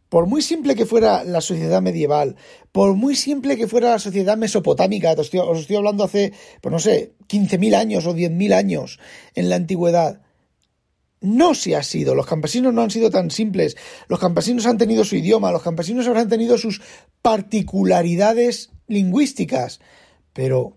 por 0.08 0.26
muy 0.26 0.42
simple 0.42 0.74
que 0.74 0.86
fuera 0.86 1.24
la 1.24 1.40
sociedad 1.40 1.82
medieval, 1.82 2.36
por 2.72 2.94
muy 2.94 3.16
simple 3.16 3.56
que 3.56 3.66
fuera 3.66 3.90
la 3.90 3.98
sociedad 3.98 4.36
mesopotámica, 4.36 5.12
os 5.12 5.32
estoy, 5.32 5.76
hablando 5.76 6.04
hace, 6.04 6.32
pues 6.60 6.72
no 6.72 6.78
sé, 6.78 7.14
15.000 7.28 7.74
años 7.74 8.06
o 8.06 8.14
10.000 8.14 8.54
años 8.54 9.00
en 9.34 9.48
la 9.48 9.56
antigüedad, 9.56 10.20
no 11.20 11.54
se 11.54 11.74
ha 11.74 11.82
sido. 11.82 12.14
Los 12.14 12.26
campesinos 12.26 12.72
no 12.72 12.82
han 12.82 12.90
sido 12.90 13.10
tan 13.10 13.30
simples. 13.30 13.76
Los 14.06 14.20
campesinos 14.20 14.66
han 14.66 14.78
tenido 14.78 15.04
su 15.04 15.16
idioma, 15.16 15.50
los 15.50 15.62
campesinos 15.62 16.06
habrán 16.06 16.28
tenido 16.28 16.56
sus 16.58 16.82
particularidades 17.22 18.70
lingüísticas, 18.86 19.80
pero 20.32 20.76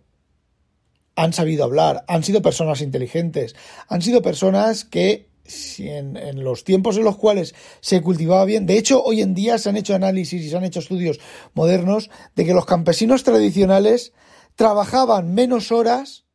han 1.15 1.33
sabido 1.33 1.65
hablar, 1.65 2.05
han 2.07 2.23
sido 2.23 2.41
personas 2.41 2.81
inteligentes, 2.81 3.55
han 3.87 4.01
sido 4.01 4.21
personas 4.21 4.85
que 4.85 5.28
si 5.49 5.89
en, 5.89 6.43
los 6.43 6.63
tiempos 6.63 6.97
en 6.97 7.03
los 7.03 7.17
cuales 7.17 7.55
se 7.81 8.01
cultivaba 8.01 8.45
bien, 8.45 8.65
de 8.65 8.77
hecho 8.77 9.03
hoy 9.03 9.21
en 9.21 9.33
día 9.33 9.57
se 9.57 9.69
han 9.69 9.77
hecho 9.77 9.95
análisis 9.95 10.43
y 10.43 10.49
se 10.49 10.57
han 10.57 10.63
hecho 10.63 10.79
estudios 10.79 11.19
modernos 11.53 12.09
de 12.35 12.45
que 12.45 12.53
los 12.53 12.65
campesinos 12.65 13.23
tradicionales 13.23 14.13
trabajaban 14.55 15.33
menos 15.33 15.71
horas 15.71 16.25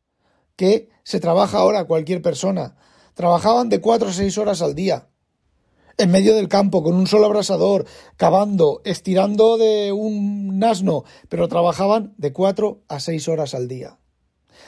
que 0.55 0.89
se 1.03 1.19
trabaja 1.19 1.59
ahora 1.59 1.85
cualquier 1.85 2.21
persona. 2.21 2.75
Trabajaban 3.13 3.69
de 3.69 3.81
cuatro 3.81 4.09
a 4.09 4.13
seis 4.13 4.37
horas 4.37 4.61
al 4.61 4.75
día. 4.75 5.09
En 5.97 6.11
medio 6.11 6.35
del 6.35 6.49
campo, 6.49 6.83
con 6.83 6.95
un 6.95 7.07
solo 7.07 7.27
abrasador, 7.27 7.85
cavando, 8.17 8.81
estirando 8.83 9.57
de 9.57 9.93
un 9.93 10.61
asno, 10.61 11.05
pero 11.29 11.47
trabajaban 11.47 12.13
de 12.17 12.33
cuatro 12.33 12.83
a 12.89 12.99
seis 12.99 13.29
horas 13.29 13.53
al 13.53 13.69
día 13.69 13.97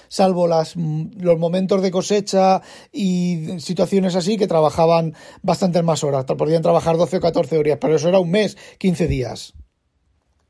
salvo 0.10 0.48
las, 0.48 0.76
mm, 0.76 1.20
los 1.20 1.38
momentos 1.38 1.82
de 1.82 1.92
cosecha 1.92 2.62
y 2.92 3.60
situaciones 3.60 4.16
así 4.16 4.38
que 4.38 4.48
trabajaban 4.48 5.14
bastantes 5.42 5.84
más 5.84 6.04
horas. 6.04 6.26
Podían 6.26 6.62
trabajar 6.62 6.98
12 6.98 7.18
o 7.18 7.22
14 7.22 7.58
horas, 7.58 7.78
pero 7.80 7.96
eso 7.96 8.10
era 8.10 8.20
un 8.20 8.32
mes, 8.32 8.58
15 8.78 9.08
días. 9.08 9.54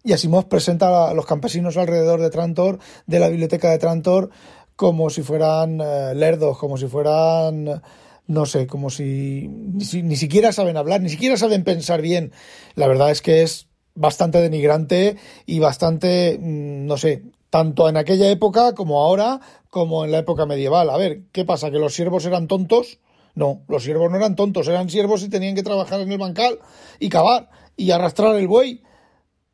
Y 0.04 0.14
Asimov 0.14 0.48
presenta 0.48 1.10
a 1.10 1.14
los 1.14 1.26
campesinos 1.26 1.76
alrededor 1.76 2.22
de 2.22 2.30
Trantor, 2.30 2.80
de 3.08 3.20
la 3.20 3.30
biblioteca 3.30 3.72
de 3.72 3.78
Trantor, 3.78 4.30
como 4.76 5.10
si 5.10 5.24
fueran 5.24 5.82
eh, 5.82 6.14
lerdos, 6.16 6.58
como 6.58 6.78
si 6.78 6.88
fueran 6.88 7.82
no 8.28 8.46
sé, 8.46 8.68
como 8.68 8.90
si 8.90 9.48
ni, 9.48 10.02
ni, 10.04 10.16
siquiera 10.18 10.52
saben 10.52 10.78
hablar, 10.78 11.02
ni 11.02 11.10
siquiera 11.10 11.38
saben 11.38 11.64
pensar 11.64 12.02
bien. 12.02 12.32
La 12.76 12.88
verdad 12.88 13.10
es 13.10 13.22
que 13.22 13.42
es 13.42 13.68
bastante 13.96 14.42
denigrante 14.42 15.18
y 15.46 15.60
bastante, 15.60 16.38
mm, 16.40 16.86
no 16.86 16.98
sé, 16.98 17.24
tanto 17.50 17.90
en 17.90 17.98
aquella 17.98 18.30
época 18.30 18.74
como 18.74 19.02
ahora, 19.02 19.40
como 19.70 20.06
en 20.06 20.12
la 20.12 20.20
época 20.20 20.46
medieval. 20.46 20.90
A 20.90 20.98
ver, 20.98 21.24
¿qué 21.32 21.46
pasa? 21.46 21.72
¿Que 21.72 21.80
los 21.80 21.94
siervos 21.94 22.26
eran 22.26 22.48
tontos? 22.48 23.00
No, 23.36 23.62
los 23.68 23.84
siervos 23.84 24.10
no 24.10 24.18
eran 24.18 24.36
tontos, 24.36 24.68
eran 24.68 24.90
siervos 24.90 25.24
y 25.24 25.30
tenían 25.30 25.56
que 25.56 25.64
trabajar 25.64 26.02
en 26.02 26.12
el 26.12 26.18
bancal 26.18 26.60
y 27.00 27.10
cavar 27.10 27.50
y 27.76 27.92
arrastrar 27.92 28.36
el 28.36 28.48
buey. 28.48 28.84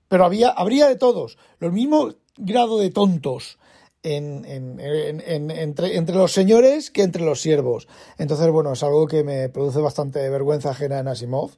Pero 0.08 0.26
había, 0.26 0.50
habría 0.50 0.88
de 0.88 0.96
todos, 0.96 1.38
los 1.60 1.74
mismos 1.74 2.18
grado 2.38 2.80
de 2.80 2.92
tontos 2.92 3.58
en, 4.04 4.46
entre, 4.46 5.98
entre, 5.98 6.16
los 6.16 6.32
señores 6.34 6.92
que 6.92 7.04
entre 7.04 7.24
los 7.24 7.42
siervos. 7.42 7.88
Entonces, 8.18 8.50
bueno, 8.52 8.74
es 8.74 8.84
algo 8.84 9.08
que 9.08 9.24
me 9.24 9.50
produce 9.50 9.80
bastante 9.80 10.30
vergüenza 10.30 10.72
ajena 10.72 11.00
en 11.00 11.08
Asimov, 11.08 11.52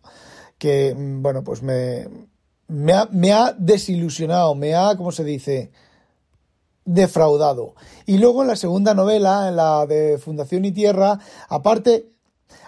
que, 0.57 0.95
mm, 0.95 1.21
bueno, 1.21 1.43
pues 1.43 1.63
me, 1.63 2.07
me, 2.67 2.93
ha, 2.93 3.07
me 3.11 3.33
ha 3.33 3.53
desilusionado, 3.57 4.55
me 4.55 4.75
ha, 4.75 4.95
¿cómo 4.95 5.11
se 5.11 5.23
dice? 5.23 5.71
Defraudado. 6.85 7.73
Y 8.05 8.19
luego 8.19 8.43
en 8.43 8.47
la 8.47 8.55
segunda 8.55 8.93
novela, 8.93 9.49
en 9.49 9.55
la 9.55 9.85
de 9.87 10.17
Fundación 10.19 10.63
y 10.65 10.71
Tierra, 10.71 11.19
aparte, 11.49 12.11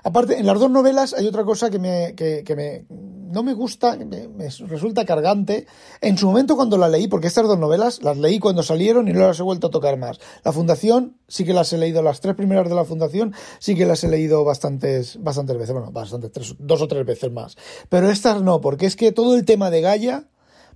aparte, 0.03 0.39
en 0.39 0.45
las 0.47 0.59
dos 0.59 0.71
novelas 0.71 1.13
hay 1.13 1.27
otra 1.27 1.43
cosa 1.43 1.69
que 1.69 1.79
me, 1.79 2.15
que, 2.15 2.43
me 2.55 2.85
no 2.89 3.43
me 3.43 3.53
gusta, 3.53 3.95
me, 3.95 4.27
me, 4.27 4.49
resulta 4.49 5.05
cargante. 5.05 5.67
En 6.01 6.17
su 6.17 6.25
momento 6.25 6.55
cuando 6.55 6.77
la 6.77 6.89
leí, 6.89 7.07
porque 7.07 7.27
estas 7.27 7.45
dos 7.45 7.59
novelas 7.59 8.01
las 8.01 8.17
leí 8.17 8.39
cuando 8.39 8.63
salieron 8.63 9.07
y 9.07 9.13
no 9.13 9.19
las 9.19 9.39
he 9.39 9.43
vuelto 9.43 9.67
a 9.67 9.71
tocar 9.71 9.97
más. 9.97 10.19
La 10.43 10.51
Fundación 10.51 11.17
sí 11.27 11.45
que 11.45 11.53
las 11.53 11.71
he 11.73 11.77
leído, 11.77 12.01
las 12.01 12.19
tres 12.19 12.35
primeras 12.35 12.67
de 12.67 12.75
la 12.75 12.85
Fundación 12.85 13.35
sí 13.59 13.75
que 13.75 13.85
las 13.85 14.03
he 14.03 14.07
leído 14.07 14.43
bastantes, 14.43 15.21
bastantes 15.21 15.57
veces, 15.57 15.73
bueno, 15.73 15.91
bastantes, 15.91 16.31
tres, 16.31 16.55
dos 16.57 16.81
o 16.81 16.87
tres 16.87 17.05
veces 17.05 17.31
más. 17.31 17.55
Pero 17.89 18.09
estas 18.09 18.41
no, 18.41 18.61
porque 18.61 18.87
es 18.87 18.95
que 18.95 19.11
todo 19.11 19.35
el 19.35 19.45
tema 19.45 19.69
de 19.69 19.81
Gaia, 19.81 20.23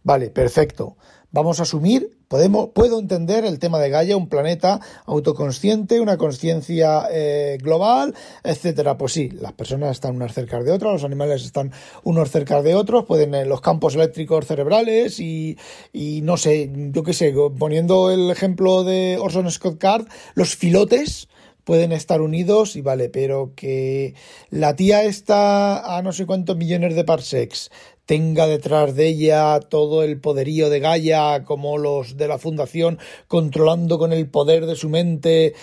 vale, 0.04 0.30
perfecto 0.30 0.98
vamos 1.32 1.60
a 1.60 1.64
asumir, 1.64 2.18
podemos, 2.28 2.70
puedo 2.70 3.00
entender 3.00 3.46
el 3.46 3.60
tema 3.60 3.80
de 3.80 3.90
Gaia, 3.90 4.18
un 4.18 4.30
planeta 4.30 4.80
autoconsciente, 5.06 6.00
una 6.00 6.18
conciencia 6.18 7.08
eh, 7.12 7.58
global, 7.62 8.14
etcétera. 8.44 8.98
Pues 8.98 9.14
sí, 9.14 9.30
las 9.30 9.54
personas 9.54 9.92
están 9.92 10.16
unas 10.16 10.34
cerca 10.34 10.62
de 10.62 10.72
otras, 10.72 10.94
los 10.94 11.04
animales 11.04 11.44
están 11.44 11.72
unos 12.04 12.30
cerca 12.30 12.62
de 12.62 12.76
otros, 12.76 13.06
pueden 13.06 13.34
eh, 13.34 13.46
los 13.46 13.62
campos 13.62 13.96
eléctricos 13.96 14.46
cerebrales 14.46 15.20
y, 15.20 15.58
y 15.94 16.22
no 16.22 16.38
sé, 16.38 16.70
yo 16.74 17.04
qué 17.04 17.14
sé, 17.14 17.34
poniendo 17.58 18.12
el 18.12 18.30
ejemplo 18.30 18.84
de 18.84 19.18
Orson 19.20 19.50
Scott 19.52 19.78
Card, 19.78 20.08
los 20.36 20.56
filotes 20.56 21.28
pueden 21.64 21.92
estar 21.92 22.22
unidos 22.22 22.76
y 22.76 22.82
vale, 22.82 23.10
pero 23.10 23.54
que 23.56 24.16
la 24.50 24.76
tía 24.76 25.04
está 25.04 25.98
a 25.98 26.02
no 26.02 26.12
sé 26.12 26.26
cuántos 26.26 26.58
millones 26.58 26.96
de 26.96 27.04
parsecs, 27.04 27.70
tenga 28.12 28.46
detrás 28.46 28.94
de 28.94 29.08
ella 29.08 29.62
todo 29.62 30.04
el 30.04 30.20
poderío 30.20 30.70
de 30.70 30.82
Gaia, 30.82 31.46
como 31.46 31.78
los 31.78 32.18
de 32.18 32.28
la 32.28 32.38
Fundación, 32.38 33.00
controlando 33.30 33.98
con 33.98 34.12
el 34.12 34.30
poder 34.30 34.66
de 34.66 34.76
su 34.76 34.90
mente 34.90 35.54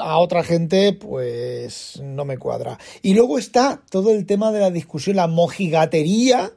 a 0.00 0.16
otra 0.16 0.42
gente, 0.44 0.94
pues 0.94 2.00
no 2.02 2.24
me 2.24 2.38
cuadra. 2.38 2.78
Y 3.02 3.12
luego 3.12 3.36
está 3.36 3.82
todo 3.90 4.12
el 4.12 4.24
tema 4.24 4.50
de 4.50 4.60
la 4.60 4.70
discusión, 4.70 5.16
la 5.16 5.26
mojigatería 5.26 6.52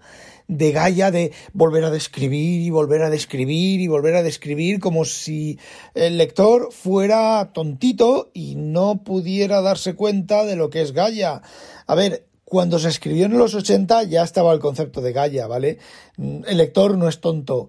de 0.47 0.71
Gaia 0.71 1.11
de 1.11 1.33
volver 1.51 1.83
a 1.83 1.91
describir 1.91 2.61
y 2.61 2.69
volver 2.69 3.01
a 3.01 3.09
describir 3.09 3.81
y 3.81 3.89
volver 3.89 4.15
a 4.15 4.23
describir 4.23 4.79
como 4.79 5.03
si 5.03 5.59
el 5.93 6.17
lector 6.17 6.71
fuera 6.71 7.51
tontito 7.51 8.31
y 8.33 8.55
no 8.55 9.03
pudiera 9.03 9.59
darse 9.59 9.95
cuenta 9.95 10.45
de 10.45 10.55
lo 10.55 10.69
que 10.69 10.83
es 10.83 10.93
Gaia. 10.93 11.41
A 11.85 11.95
ver, 11.95 12.27
cuando 12.49 12.79
se 12.79 12.87
escribió 12.87 13.25
en 13.25 13.37
los 13.37 13.55
80 13.55 14.03
ya 14.03 14.23
estaba 14.23 14.53
el 14.53 14.59
concepto 14.59 15.01
de 15.01 15.11
Gaia, 15.11 15.47
¿vale? 15.47 15.79
El 16.17 16.55
lector 16.55 16.97
no 16.97 17.09
es 17.09 17.19
tonto. 17.19 17.67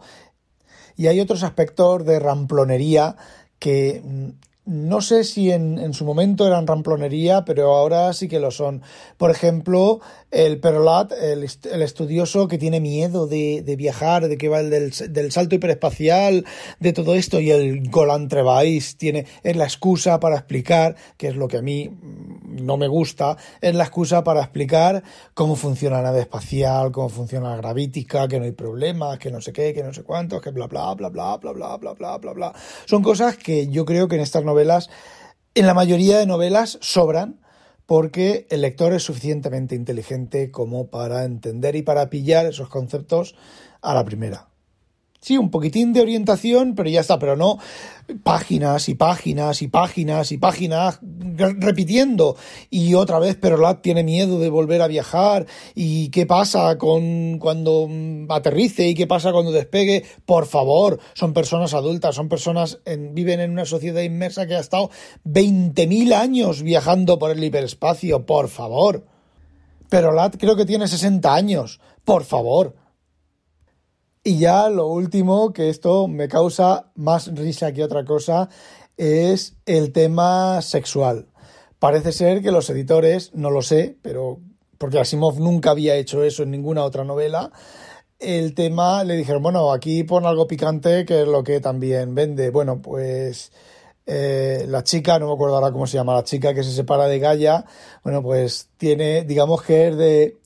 Y 0.97 1.09
hay 1.09 1.19
otros 1.19 1.43
aspectos 1.43 2.07
de 2.07 2.21
ramplonería 2.21 3.17
que 3.59 4.01
mm, 4.05 4.29
no 4.69 5.01
sé 5.01 5.25
si 5.25 5.51
en, 5.51 5.79
en, 5.79 5.95
su 5.95 6.05
momento 6.05 6.47
eran 6.47 6.67
ramplonería, 6.67 7.47
pero 7.47 7.75
ahora 7.75 8.13
sí 8.13 8.29
que 8.29 8.39
lo 8.39 8.51
son. 8.51 8.83
Por 9.17 9.31
ejemplo, 9.31 10.01
el 10.31 10.61
Perolat, 10.61 11.13
el, 11.13 11.49
el 11.73 11.83
estudioso 11.83 12.49
que 12.49 12.59
tiene 12.59 12.79
miedo 12.79 13.27
de, 13.27 13.63
de, 13.63 13.77
viajar, 13.77 14.29
de 14.29 14.37
que 14.37 14.51
va 14.51 14.61
el 14.61 14.69
del, 14.69 14.93
del, 15.11 15.33
salto 15.33 15.55
hiperespacial, 15.55 16.45
de 16.81 16.93
todo 16.93 17.15
esto, 17.15 17.41
y 17.41 17.51
el 17.51 17.89
Golan 17.89 18.29
Trevais 18.29 18.99
tiene, 18.99 19.25
es 19.43 19.57
la 19.57 19.65
excusa 19.65 20.21
para 20.21 20.37
explicar, 20.37 20.97
que 21.17 21.29
es 21.29 21.37
lo 21.37 21.49
que 21.49 21.57
a 21.57 21.63
mí 21.63 21.91
no 22.45 22.77
me 22.77 22.89
gusta, 22.89 23.39
es 23.63 23.75
la 23.75 23.85
excusa 23.85 24.23
para 24.23 24.43
explicar 24.43 25.03
cómo 25.33 25.57
funciona 25.57 25.97
la 25.97 26.11
nave 26.11 26.21
espacial, 26.21 26.93
cómo 26.93 27.09
funciona 27.09 27.53
la 27.53 27.57
gravítica, 27.57 28.29
que 28.29 28.39
no 28.39 28.45
hay 28.45 28.53
problemas, 28.53 29.19
que 29.19 29.31
no 29.31 29.41
sé 29.41 29.55
qué, 29.55 29.73
que 29.73 29.83
no 29.83 29.95
sé 29.95 30.03
cuántos, 30.03 30.43
que 30.43 30.51
bla 30.51 30.67
bla 30.67 30.93
bla 30.93 31.09
bla 31.09 31.37
bla 31.37 31.53
bla 31.53 31.77
bla 31.79 31.95
bla 31.95 32.19
bla 32.19 32.33
bla. 32.35 32.53
Son 32.85 33.03
cosas 33.03 33.39
que 33.39 33.69
yo 33.69 33.87
creo 33.87 34.09
que 34.09 34.17
en 34.17 34.21
estas 34.21 34.45
novelas 34.45 34.58
novelas, 34.59 34.91
en 35.55 35.67
la 35.67 35.75
mayoría 35.75 36.19
de 36.19 36.27
novelas 36.27 36.79
sobran 36.81 37.41
porque 37.87 38.47
el 38.51 38.63
lector 38.63 38.93
es 38.93 39.05
suficientemente 39.05 39.77
inteligente 39.77 40.51
como 40.51 40.89
para 40.89 41.25
entender 41.25 41.77
y 41.77 41.83
para 41.83 42.11
pillar 42.11 42.45
esos 42.45 42.69
conceptos 42.69 43.37
a 43.81 43.95
la 43.95 44.05
primera. 44.05 44.48
Sí, 45.21 45.37
un 45.37 45.51
poquitín 45.51 45.93
de 45.93 46.01
orientación, 46.01 46.75
pero 46.75 46.89
ya 46.89 47.01
está, 47.01 47.19
pero 47.19 47.37
no 47.37 47.59
páginas 48.23 48.89
y 48.89 48.95
páginas 48.95 49.63
y 49.63 49.69
páginas 49.69 50.33
y 50.33 50.39
páginas 50.39 50.99
repitiendo. 51.03 52.37
Y 52.71 52.95
otra 52.95 53.19
vez 53.19 53.37
Perolat 53.37 53.83
tiene 53.83 54.03
miedo 54.03 54.39
de 54.39 54.49
volver 54.49 54.83
a 54.83 54.87
viajar. 54.87 55.47
¿Y 55.75 56.09
qué 56.09 56.27
pasa 56.27 56.79
con 56.79 57.39
cuando 57.39 57.89
aterrice? 58.29 58.89
¿Y 58.89 58.95
qué 58.95 59.07
pasa 59.07 59.33
cuando 59.33 59.53
despegue? 59.53 60.05
Por 60.25 60.47
favor, 60.47 60.99
son 61.15 61.33
personas 61.33 61.75
adultas, 61.75 62.15
son 62.15 62.29
personas, 62.29 62.79
en, 62.85 63.15
viven 63.15 63.41
en 63.41 63.51
una 63.51 63.65
sociedad 63.65 64.03
inmersa 64.03 64.47
que 64.47 64.57
ha 64.57 64.61
estado 64.61 64.91
20.000 65.27 66.15
años 66.15 66.63
viajando 66.63 67.19
por 67.19 67.31
el 67.31 67.43
hiperespacio. 67.43 68.25
Por 68.25 68.49
favor. 68.49 69.05
Perolat 69.91 70.37
creo 70.39 70.57
que 70.57 70.67
tiene 70.67 70.89
60 70.89 71.35
años. 71.35 71.81
Por 72.05 72.25
favor. 72.25 72.75
Y 74.25 74.39
ya 74.39 74.69
lo 74.69 74.87
último, 74.89 75.53
que 75.53 75.69
esto 75.69 76.09
me 76.09 76.29
causa 76.29 76.91
más 76.95 77.35
risa 77.35 77.73
que 77.73 77.85
otra 77.85 78.05
cosa, 78.05 78.49
es 78.97 79.57
el 79.65 79.93
tema 79.93 80.61
sexual. 80.63 81.27
Parece 81.79 82.13
ser 82.13 82.43
que 82.43 82.51
los 82.51 82.69
editores, 82.71 83.33
no 83.35 83.51
lo 83.51 83.63
sé, 83.63 83.97
pero 84.03 84.41
porque 84.79 84.99
Asimov 84.99 85.41
nunca 85.41 85.71
había 85.71 85.97
hecho 85.97 86.23
eso 86.23 86.43
en 86.43 86.51
ninguna 86.51 86.85
otra 86.85 87.05
novela, 87.05 87.51
el 88.19 88.55
tema 88.55 89.05
le 89.05 89.17
dijeron, 89.17 89.43
bueno, 89.43 89.73
aquí 89.73 90.03
pon 90.05 90.27
algo 90.27 90.49
picante, 90.49 91.05
que 91.05 91.23
es 91.23 91.29
lo 91.29 91.45
que 91.45 91.61
también 91.61 92.15
vende. 92.15 92.51
Bueno, 92.51 92.83
pues 92.83 93.53
eh, 94.07 94.65
la 94.69 94.83
chica, 94.83 95.19
no 95.19 95.29
me 95.29 95.35
acuerdo 95.35 95.57
ahora 95.57 95.71
cómo 95.71 95.87
se 95.87 95.99
llama, 95.99 96.15
la 96.15 96.25
chica 96.25 96.55
que 96.55 96.65
se 96.65 96.73
separa 96.73 97.07
de 97.07 97.19
Gaia, 97.19 97.65
bueno, 98.03 98.23
pues 98.23 98.71
tiene, 98.77 99.23
digamos 99.23 99.63
que 99.63 99.89
es 99.89 99.97
de 99.97 100.38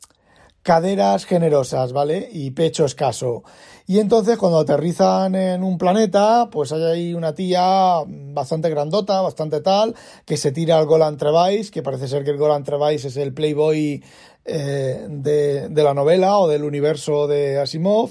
caderas 0.63 1.25
generosas, 1.25 1.93
¿vale? 1.93 2.29
Y 2.33 2.53
pecho 2.53 2.85
escaso. 2.85 3.43
Y 3.87 3.99
entonces 3.99 4.39
cuando 4.39 4.59
aterrizan 4.59 5.35
en 5.35 5.65
un 5.65 5.77
planeta, 5.77 6.49
pues 6.51 6.73
hay 6.73 6.83
ahí 6.85 7.15
una 7.15 7.35
tía 7.35 7.99
bastante 8.07 8.71
grandota, 8.71 9.21
bastante 9.21 9.61
tal, 9.61 9.95
que 10.25 10.37
se 10.37 10.53
tira 10.53 10.79
al 10.79 10.87
Golan 10.87 11.17
Trevice, 11.17 11.71
que 11.71 11.83
parece 11.83 12.07
ser 12.07 12.25
que 12.25 12.31
el 12.31 12.39
Golan 12.39 12.63
Trevice 12.63 13.09
es 13.09 13.17
el 13.17 13.35
playboy 13.35 14.03
eh, 14.45 15.07
de, 15.09 15.69
de 15.69 15.83
la 15.83 15.95
novela 15.95 16.39
o 16.39 16.49
del 16.49 16.65
universo 16.65 17.27
de 17.27 17.59
Asimov. 17.59 18.11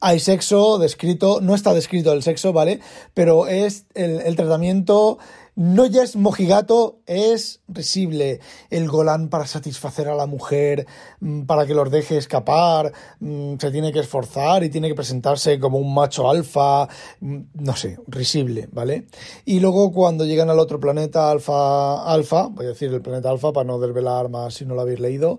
Hay 0.00 0.20
sexo 0.20 0.76
descrito, 0.78 1.40
no 1.40 1.54
está 1.54 1.72
descrito 1.72 2.12
el 2.12 2.22
sexo, 2.22 2.52
¿vale? 2.52 2.80
Pero 3.14 3.46
es 3.46 3.86
el, 3.94 4.20
el 4.20 4.36
tratamiento 4.36 5.18
no 5.56 5.86
ya 5.86 6.02
es 6.02 6.16
mojigato, 6.16 7.00
es 7.06 7.60
risible. 7.68 8.40
El 8.70 8.88
Golán 8.88 9.28
para 9.28 9.46
satisfacer 9.46 10.08
a 10.08 10.14
la 10.14 10.26
mujer, 10.26 10.86
mm, 11.20 11.42
para 11.42 11.66
que 11.66 11.74
los 11.74 11.90
deje 11.90 12.16
escapar, 12.16 12.92
mm, 13.20 13.54
se 13.58 13.70
tiene 13.70 13.92
que 13.92 14.00
esforzar 14.00 14.64
y 14.64 14.70
tiene 14.70 14.88
que 14.88 14.94
presentarse 14.94 15.60
como 15.60 15.78
un 15.78 15.94
macho 15.94 16.28
alfa, 16.28 16.88
mm, 17.20 17.38
no 17.54 17.76
sé, 17.76 17.98
risible, 18.08 18.68
¿vale? 18.72 19.06
Y 19.44 19.60
luego 19.60 19.92
cuando 19.92 20.24
llegan 20.24 20.50
al 20.50 20.58
otro 20.58 20.80
planeta 20.80 21.30
alfa, 21.30 22.04
alfa, 22.04 22.48
voy 22.48 22.66
a 22.66 22.70
decir 22.70 22.92
el 22.92 23.02
planeta 23.02 23.30
alfa 23.30 23.52
para 23.52 23.66
no 23.66 23.78
desvelar 23.78 24.28
más 24.28 24.54
si 24.54 24.66
no 24.66 24.74
lo 24.74 24.80
habéis 24.80 25.00
leído, 25.00 25.38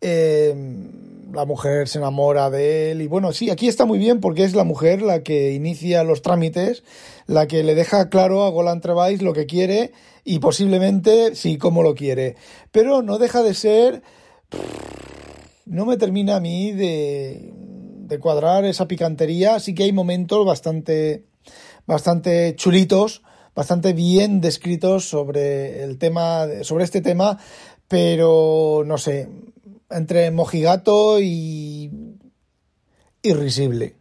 eh, 0.00 0.54
la 1.32 1.44
mujer 1.44 1.88
se 1.88 1.98
enamora 1.98 2.50
de 2.50 2.92
él 2.92 3.02
y 3.02 3.06
bueno, 3.06 3.32
sí, 3.32 3.50
aquí 3.50 3.68
está 3.68 3.84
muy 3.84 3.98
bien 3.98 4.20
porque 4.20 4.44
es 4.44 4.54
la 4.54 4.64
mujer 4.64 5.02
la 5.02 5.22
que 5.22 5.52
inicia 5.52 6.04
los 6.04 6.22
trámites, 6.22 6.82
la 7.26 7.46
que 7.46 7.62
le 7.62 7.74
deja 7.74 8.08
claro 8.08 8.44
a 8.44 8.50
Golan 8.50 8.80
Trevais 8.80 9.22
lo 9.22 9.32
que 9.32 9.46
quiere 9.46 9.92
y 10.24 10.38
posiblemente 10.38 11.34
sí 11.34 11.58
cómo 11.58 11.82
lo 11.82 11.94
quiere, 11.94 12.36
pero 12.72 13.02
no 13.02 13.18
deja 13.18 13.42
de 13.42 13.54
ser 13.54 14.02
no 15.66 15.86
me 15.86 15.96
termina 15.96 16.36
a 16.36 16.40
mí 16.40 16.72
de, 16.72 17.52
de 17.54 18.18
cuadrar 18.18 18.64
esa 18.64 18.88
picantería, 18.88 19.60
sí 19.60 19.74
que 19.74 19.84
hay 19.84 19.92
momentos 19.92 20.44
bastante 20.44 21.24
bastante 21.86 22.54
chulitos, 22.56 23.22
bastante 23.54 23.92
bien 23.92 24.40
descritos 24.40 25.08
sobre 25.08 25.82
el 25.82 25.98
tema 25.98 26.46
sobre 26.62 26.84
este 26.84 27.00
tema, 27.00 27.38
pero 27.88 28.82
no 28.86 28.98
sé, 28.98 29.28
entre 29.90 30.30
mojigato 30.30 31.20
y 31.20 31.90
irrisible. 33.22 33.96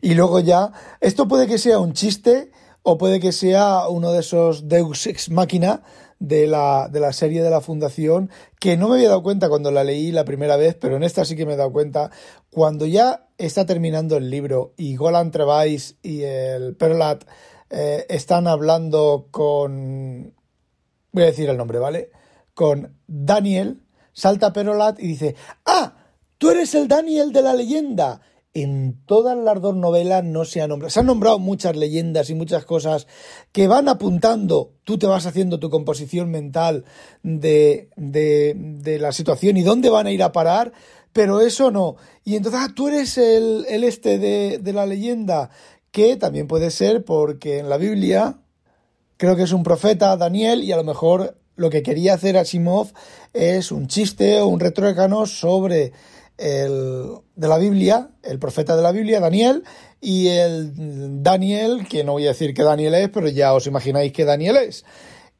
Y 0.00 0.14
luego 0.14 0.40
ya, 0.40 0.72
esto 1.00 1.28
puede 1.28 1.46
que 1.46 1.58
sea 1.58 1.78
un 1.78 1.92
chiste 1.92 2.50
o 2.82 2.98
puede 2.98 3.20
que 3.20 3.32
sea 3.32 3.88
uno 3.88 4.12
de 4.12 4.20
esos 4.20 4.68
Deus 4.68 5.06
ex 5.06 5.30
machina 5.30 5.82
de 6.18 6.46
la, 6.46 6.88
de 6.90 7.00
la 7.00 7.12
serie 7.12 7.42
de 7.42 7.50
la 7.50 7.60
Fundación, 7.60 8.30
que 8.58 8.76
no 8.76 8.88
me 8.88 8.96
había 8.96 9.08
dado 9.08 9.22
cuenta 9.22 9.48
cuando 9.48 9.70
la 9.70 9.84
leí 9.84 10.10
la 10.10 10.24
primera 10.24 10.56
vez, 10.56 10.74
pero 10.74 10.96
en 10.96 11.04
esta 11.04 11.24
sí 11.24 11.36
que 11.36 11.46
me 11.46 11.54
he 11.54 11.56
dado 11.56 11.72
cuenta. 11.72 12.10
Cuando 12.50 12.86
ya 12.86 13.28
está 13.38 13.66
terminando 13.66 14.16
el 14.16 14.30
libro 14.30 14.74
y 14.76 14.96
Golan 14.96 15.30
Trevais 15.30 15.96
y 16.02 16.22
el 16.22 16.74
Perlat 16.76 17.24
eh, 17.70 18.06
están 18.08 18.46
hablando 18.46 19.28
con. 19.30 20.34
Voy 21.12 21.22
a 21.22 21.26
decir 21.26 21.48
el 21.48 21.56
nombre, 21.56 21.78
¿vale? 21.78 22.10
Con 22.54 22.96
Daniel, 23.06 23.82
salta 24.18 24.52
Perolat 24.52 24.98
y 24.98 25.06
dice, 25.06 25.36
ah, 25.64 25.94
tú 26.38 26.50
eres 26.50 26.74
el 26.74 26.88
Daniel 26.88 27.32
de 27.32 27.42
la 27.42 27.54
leyenda. 27.54 28.20
en 28.54 29.04
todas 29.06 29.36
las 29.36 29.60
dos 29.60 29.76
novelas 29.76 30.24
no 30.24 30.44
se 30.44 30.60
ha 30.60 30.66
nombrado. 30.66 30.90
Se 30.90 31.00
han 31.00 31.06
nombrado 31.06 31.38
muchas 31.38 31.76
leyendas 31.76 32.28
y 32.30 32.34
muchas 32.34 32.64
cosas 32.64 33.06
que 33.52 33.68
van 33.68 33.88
apuntando, 33.88 34.72
tú 34.84 34.98
te 34.98 35.06
vas 35.06 35.26
haciendo 35.26 35.58
tu 35.60 35.70
composición 35.70 36.30
mental 36.30 36.84
de, 37.22 37.90
de, 37.96 38.54
de 38.56 38.98
la 38.98 39.12
situación 39.12 39.56
y 39.56 39.62
dónde 39.62 39.90
van 39.90 40.06
a 40.06 40.10
ir 40.10 40.22
a 40.22 40.32
parar, 40.32 40.72
pero 41.12 41.40
eso 41.40 41.70
no. 41.70 41.96
Y 42.24 42.36
entonces, 42.36 42.60
ah, 42.64 42.72
tú 42.74 42.88
eres 42.88 43.16
el, 43.18 43.64
el 43.68 43.84
este 43.84 44.18
de, 44.18 44.58
de 44.58 44.72
la 44.72 44.86
leyenda, 44.86 45.50
que 45.92 46.16
también 46.16 46.48
puede 46.48 46.70
ser 46.70 47.04
porque 47.04 47.58
en 47.58 47.68
la 47.68 47.76
Biblia 47.76 48.40
creo 49.18 49.36
que 49.36 49.44
es 49.44 49.52
un 49.52 49.62
profeta, 49.62 50.16
Daniel, 50.16 50.64
y 50.64 50.72
a 50.72 50.76
lo 50.76 50.84
mejor 50.84 51.38
lo 51.58 51.70
que 51.70 51.82
quería 51.82 52.14
hacer 52.14 52.38
Asimov 52.38 52.92
es 53.34 53.70
un 53.72 53.88
chiste 53.88 54.40
o 54.40 54.46
un 54.46 54.60
retrócano 54.60 55.26
sobre 55.26 55.92
el 56.38 57.14
de 57.34 57.48
la 57.48 57.58
Biblia, 57.58 58.10
el 58.22 58.38
profeta 58.38 58.76
de 58.76 58.82
la 58.82 58.92
Biblia, 58.92 59.20
Daniel, 59.20 59.64
y 60.00 60.28
el 60.28 61.22
Daniel, 61.22 61.86
que 61.88 62.04
no 62.04 62.12
voy 62.12 62.26
a 62.26 62.28
decir 62.28 62.54
que 62.54 62.62
Daniel 62.62 62.94
es, 62.94 63.08
pero 63.10 63.28
ya 63.28 63.52
os 63.52 63.66
imagináis 63.66 64.12
que 64.12 64.24
Daniel 64.24 64.56
es. 64.56 64.84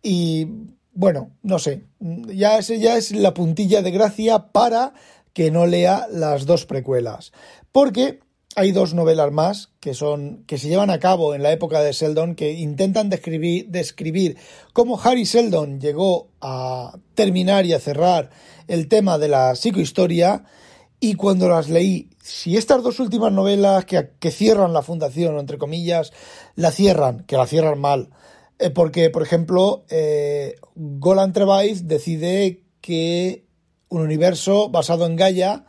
Y 0.02 0.48
bueno, 0.92 1.30
no 1.42 1.60
sé, 1.60 1.84
ya, 2.00 2.58
ya 2.58 2.96
es 2.96 3.12
la 3.12 3.32
puntilla 3.32 3.82
de 3.82 3.92
gracia 3.92 4.50
para 4.50 4.94
que 5.32 5.52
no 5.52 5.66
lea 5.66 6.08
las 6.10 6.46
dos 6.46 6.66
precuelas. 6.66 7.32
Porque 7.70 8.18
hay 8.56 8.72
dos 8.72 8.94
novelas 8.94 9.30
más 9.32 9.70
que 9.80 9.94
son 9.94 10.44
que 10.46 10.58
se 10.58 10.68
llevan 10.68 10.90
a 10.90 10.98
cabo 10.98 11.34
en 11.34 11.42
la 11.42 11.52
época 11.52 11.80
de 11.80 11.92
Seldon 11.92 12.34
que 12.34 12.52
intentan 12.52 13.08
describir, 13.08 13.68
describir 13.68 14.36
cómo 14.72 15.00
Harry 15.00 15.26
Seldon 15.26 15.80
llegó 15.80 16.28
a 16.40 16.98
terminar 17.14 17.66
y 17.66 17.72
a 17.74 17.80
cerrar 17.80 18.30
el 18.66 18.88
tema 18.88 19.18
de 19.18 19.28
la 19.28 19.54
psicohistoria. 19.54 20.44
Y 21.00 21.14
cuando 21.14 21.48
las 21.48 21.68
leí, 21.68 22.10
si 22.20 22.56
estas 22.56 22.82
dos 22.82 22.98
últimas 22.98 23.32
novelas 23.32 23.84
que, 23.84 24.10
que 24.18 24.32
cierran 24.32 24.72
la 24.72 24.82
fundación, 24.82 25.38
entre 25.38 25.56
comillas, 25.56 26.12
la 26.56 26.72
cierran, 26.72 27.20
que 27.20 27.36
la 27.36 27.46
cierran 27.46 27.78
mal, 27.80 28.10
eh, 28.58 28.70
porque, 28.70 29.08
por 29.10 29.22
ejemplo, 29.22 29.84
eh, 29.90 30.56
Golan 30.74 31.32
Trevice 31.32 31.84
decide 31.84 32.64
que 32.80 33.46
un 33.88 34.00
universo 34.00 34.68
basado 34.70 35.06
en 35.06 35.14
Gaia 35.14 35.66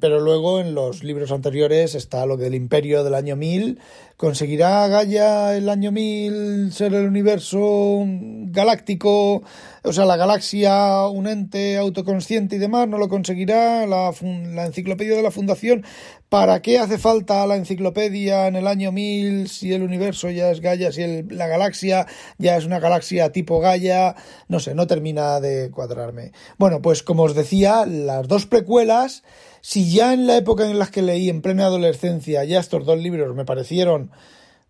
pero 0.00 0.20
luego 0.20 0.60
en 0.60 0.74
los 0.74 1.02
libros 1.02 1.32
anteriores 1.32 1.94
está 1.94 2.24
lo 2.26 2.36
del 2.36 2.54
imperio 2.54 3.02
del 3.04 3.14
año 3.14 3.36
1000. 3.36 3.78
¿Conseguirá 4.18 4.88
Gaia 4.88 5.56
el 5.56 5.68
año 5.68 5.92
1000 5.92 6.72
ser 6.72 6.92
el 6.92 7.06
universo 7.06 8.02
galáctico, 8.04 9.44
o 9.84 9.92
sea, 9.92 10.06
la 10.06 10.16
galaxia, 10.16 11.06
un 11.06 11.28
ente 11.28 11.76
autoconsciente 11.76 12.56
y 12.56 12.58
demás? 12.58 12.88
¿No 12.88 12.98
lo 12.98 13.08
conseguirá 13.08 13.86
la, 13.86 14.12
la 14.52 14.66
enciclopedia 14.66 15.14
de 15.14 15.22
la 15.22 15.30
Fundación? 15.30 15.84
¿Para 16.28 16.60
qué 16.62 16.80
hace 16.80 16.98
falta 16.98 17.46
la 17.46 17.54
enciclopedia 17.54 18.48
en 18.48 18.56
el 18.56 18.66
año 18.66 18.90
1000 18.90 19.48
si 19.48 19.72
el 19.72 19.84
universo 19.84 20.28
ya 20.30 20.50
es 20.50 20.60
Gaia, 20.60 20.90
si 20.90 21.22
la 21.22 21.46
galaxia 21.46 22.08
ya 22.38 22.56
es 22.56 22.64
una 22.64 22.80
galaxia 22.80 23.30
tipo 23.30 23.60
Gaia? 23.60 24.16
No 24.48 24.58
sé, 24.58 24.74
no 24.74 24.88
termina 24.88 25.38
de 25.38 25.70
cuadrarme. 25.70 26.32
Bueno, 26.58 26.82
pues 26.82 27.04
como 27.04 27.22
os 27.22 27.36
decía, 27.36 27.86
las 27.86 28.26
dos 28.26 28.46
precuelas, 28.46 29.22
si 29.60 29.90
ya 29.90 30.12
en 30.12 30.26
la 30.26 30.36
época 30.36 30.68
en 30.70 30.78
la 30.78 30.86
que 30.86 31.02
leí 31.02 31.28
en 31.28 31.42
plena 31.42 31.66
adolescencia 31.66 32.44
ya 32.44 32.60
estos 32.60 32.84
dos 32.84 32.98
libros 32.98 33.34
me 33.34 33.44
parecieron 33.44 34.10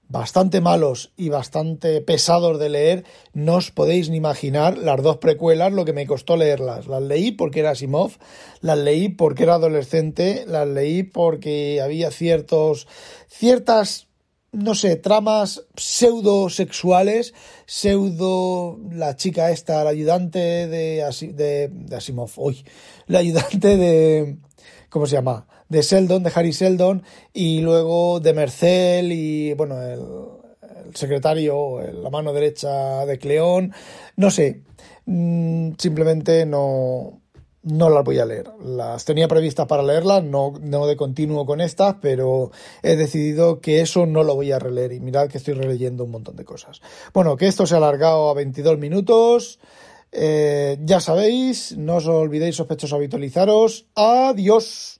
bastante 0.08 0.60
malos 0.60 1.12
y 1.16 1.28
bastante 1.28 2.00
pesados 2.00 2.58
de 2.58 2.70
leer, 2.70 3.04
no 3.34 3.56
os 3.56 3.70
podéis 3.70 4.08
ni 4.08 4.16
imaginar 4.16 4.78
las 4.78 5.02
dos 5.02 5.18
precuelas 5.18 5.72
lo 5.72 5.84
que 5.84 5.92
me 5.92 6.06
costó 6.06 6.36
leerlas. 6.36 6.86
Las 6.86 7.02
leí 7.02 7.32
porque 7.32 7.60
era 7.60 7.74
Simov, 7.74 8.12
las 8.62 8.78
leí 8.78 9.10
porque 9.10 9.42
era 9.42 9.54
adolescente, 9.54 10.44
las 10.46 10.66
leí 10.66 11.02
porque 11.02 11.80
había 11.82 12.10
ciertos 12.10 12.88
ciertas 13.28 14.06
no 14.50 14.74
sé, 14.74 14.96
tramas 14.96 15.66
pseudo 15.76 16.48
sexuales, 16.48 17.34
pseudo 17.66 18.78
la 18.90 19.14
chica 19.14 19.50
esta, 19.50 19.84
la 19.84 19.90
ayudante 19.90 20.38
de, 20.38 21.04
de, 21.34 21.68
de 21.70 21.96
Asimov, 21.96 22.30
hoy, 22.36 22.64
la 23.06 23.18
ayudante 23.18 23.76
de 23.76 24.38
¿cómo 24.88 25.06
se 25.06 25.16
llama? 25.16 25.46
De 25.68 25.82
Seldon, 25.82 26.22
de 26.22 26.32
Harry 26.34 26.52
Seldon, 26.52 27.02
y 27.32 27.60
luego 27.60 28.20
de 28.20 28.32
Mercel 28.32 29.12
y, 29.12 29.52
bueno, 29.54 29.82
el, 29.82 30.94
secretario, 30.94 31.80
la 31.80 32.10
mano 32.10 32.32
derecha 32.32 33.04
de 33.04 33.18
Cleón, 33.18 33.72
no 34.16 34.30
sé, 34.30 34.62
mm, 35.04 35.72
simplemente 35.76 36.46
no, 36.46 37.20
no 37.62 37.90
las 37.90 38.04
voy 38.04 38.18
a 38.18 38.24
leer. 38.24 38.50
Las 38.62 39.04
tenía 39.04 39.28
previstas 39.28 39.66
para 39.66 39.82
leerlas, 39.82 40.24
no, 40.24 40.54
no 40.60 40.86
de 40.86 40.96
continuo 40.96 41.44
con 41.44 41.60
estas, 41.60 41.96
pero 42.00 42.50
he 42.82 42.96
decidido 42.96 43.60
que 43.60 43.80
eso 43.80 44.06
no 44.06 44.22
lo 44.22 44.34
voy 44.34 44.52
a 44.52 44.58
releer. 44.58 44.92
Y 44.92 45.00
mirad 45.00 45.28
que 45.28 45.38
estoy 45.38 45.54
releyendo 45.54 46.04
un 46.04 46.10
montón 46.10 46.36
de 46.36 46.44
cosas. 46.44 46.80
Bueno, 47.12 47.36
que 47.36 47.46
esto 47.46 47.66
se 47.66 47.74
ha 47.74 47.78
alargado 47.78 48.30
a 48.30 48.34
22 48.34 48.78
minutos. 48.78 49.58
Eh, 50.12 50.78
ya 50.86 51.00
sabéis, 51.00 51.76
no 51.76 51.96
os 51.96 52.06
olvidéis 52.06 52.56
sospechosos 52.56 52.96
habitualizaros. 52.96 53.86
Adiós. 53.94 54.97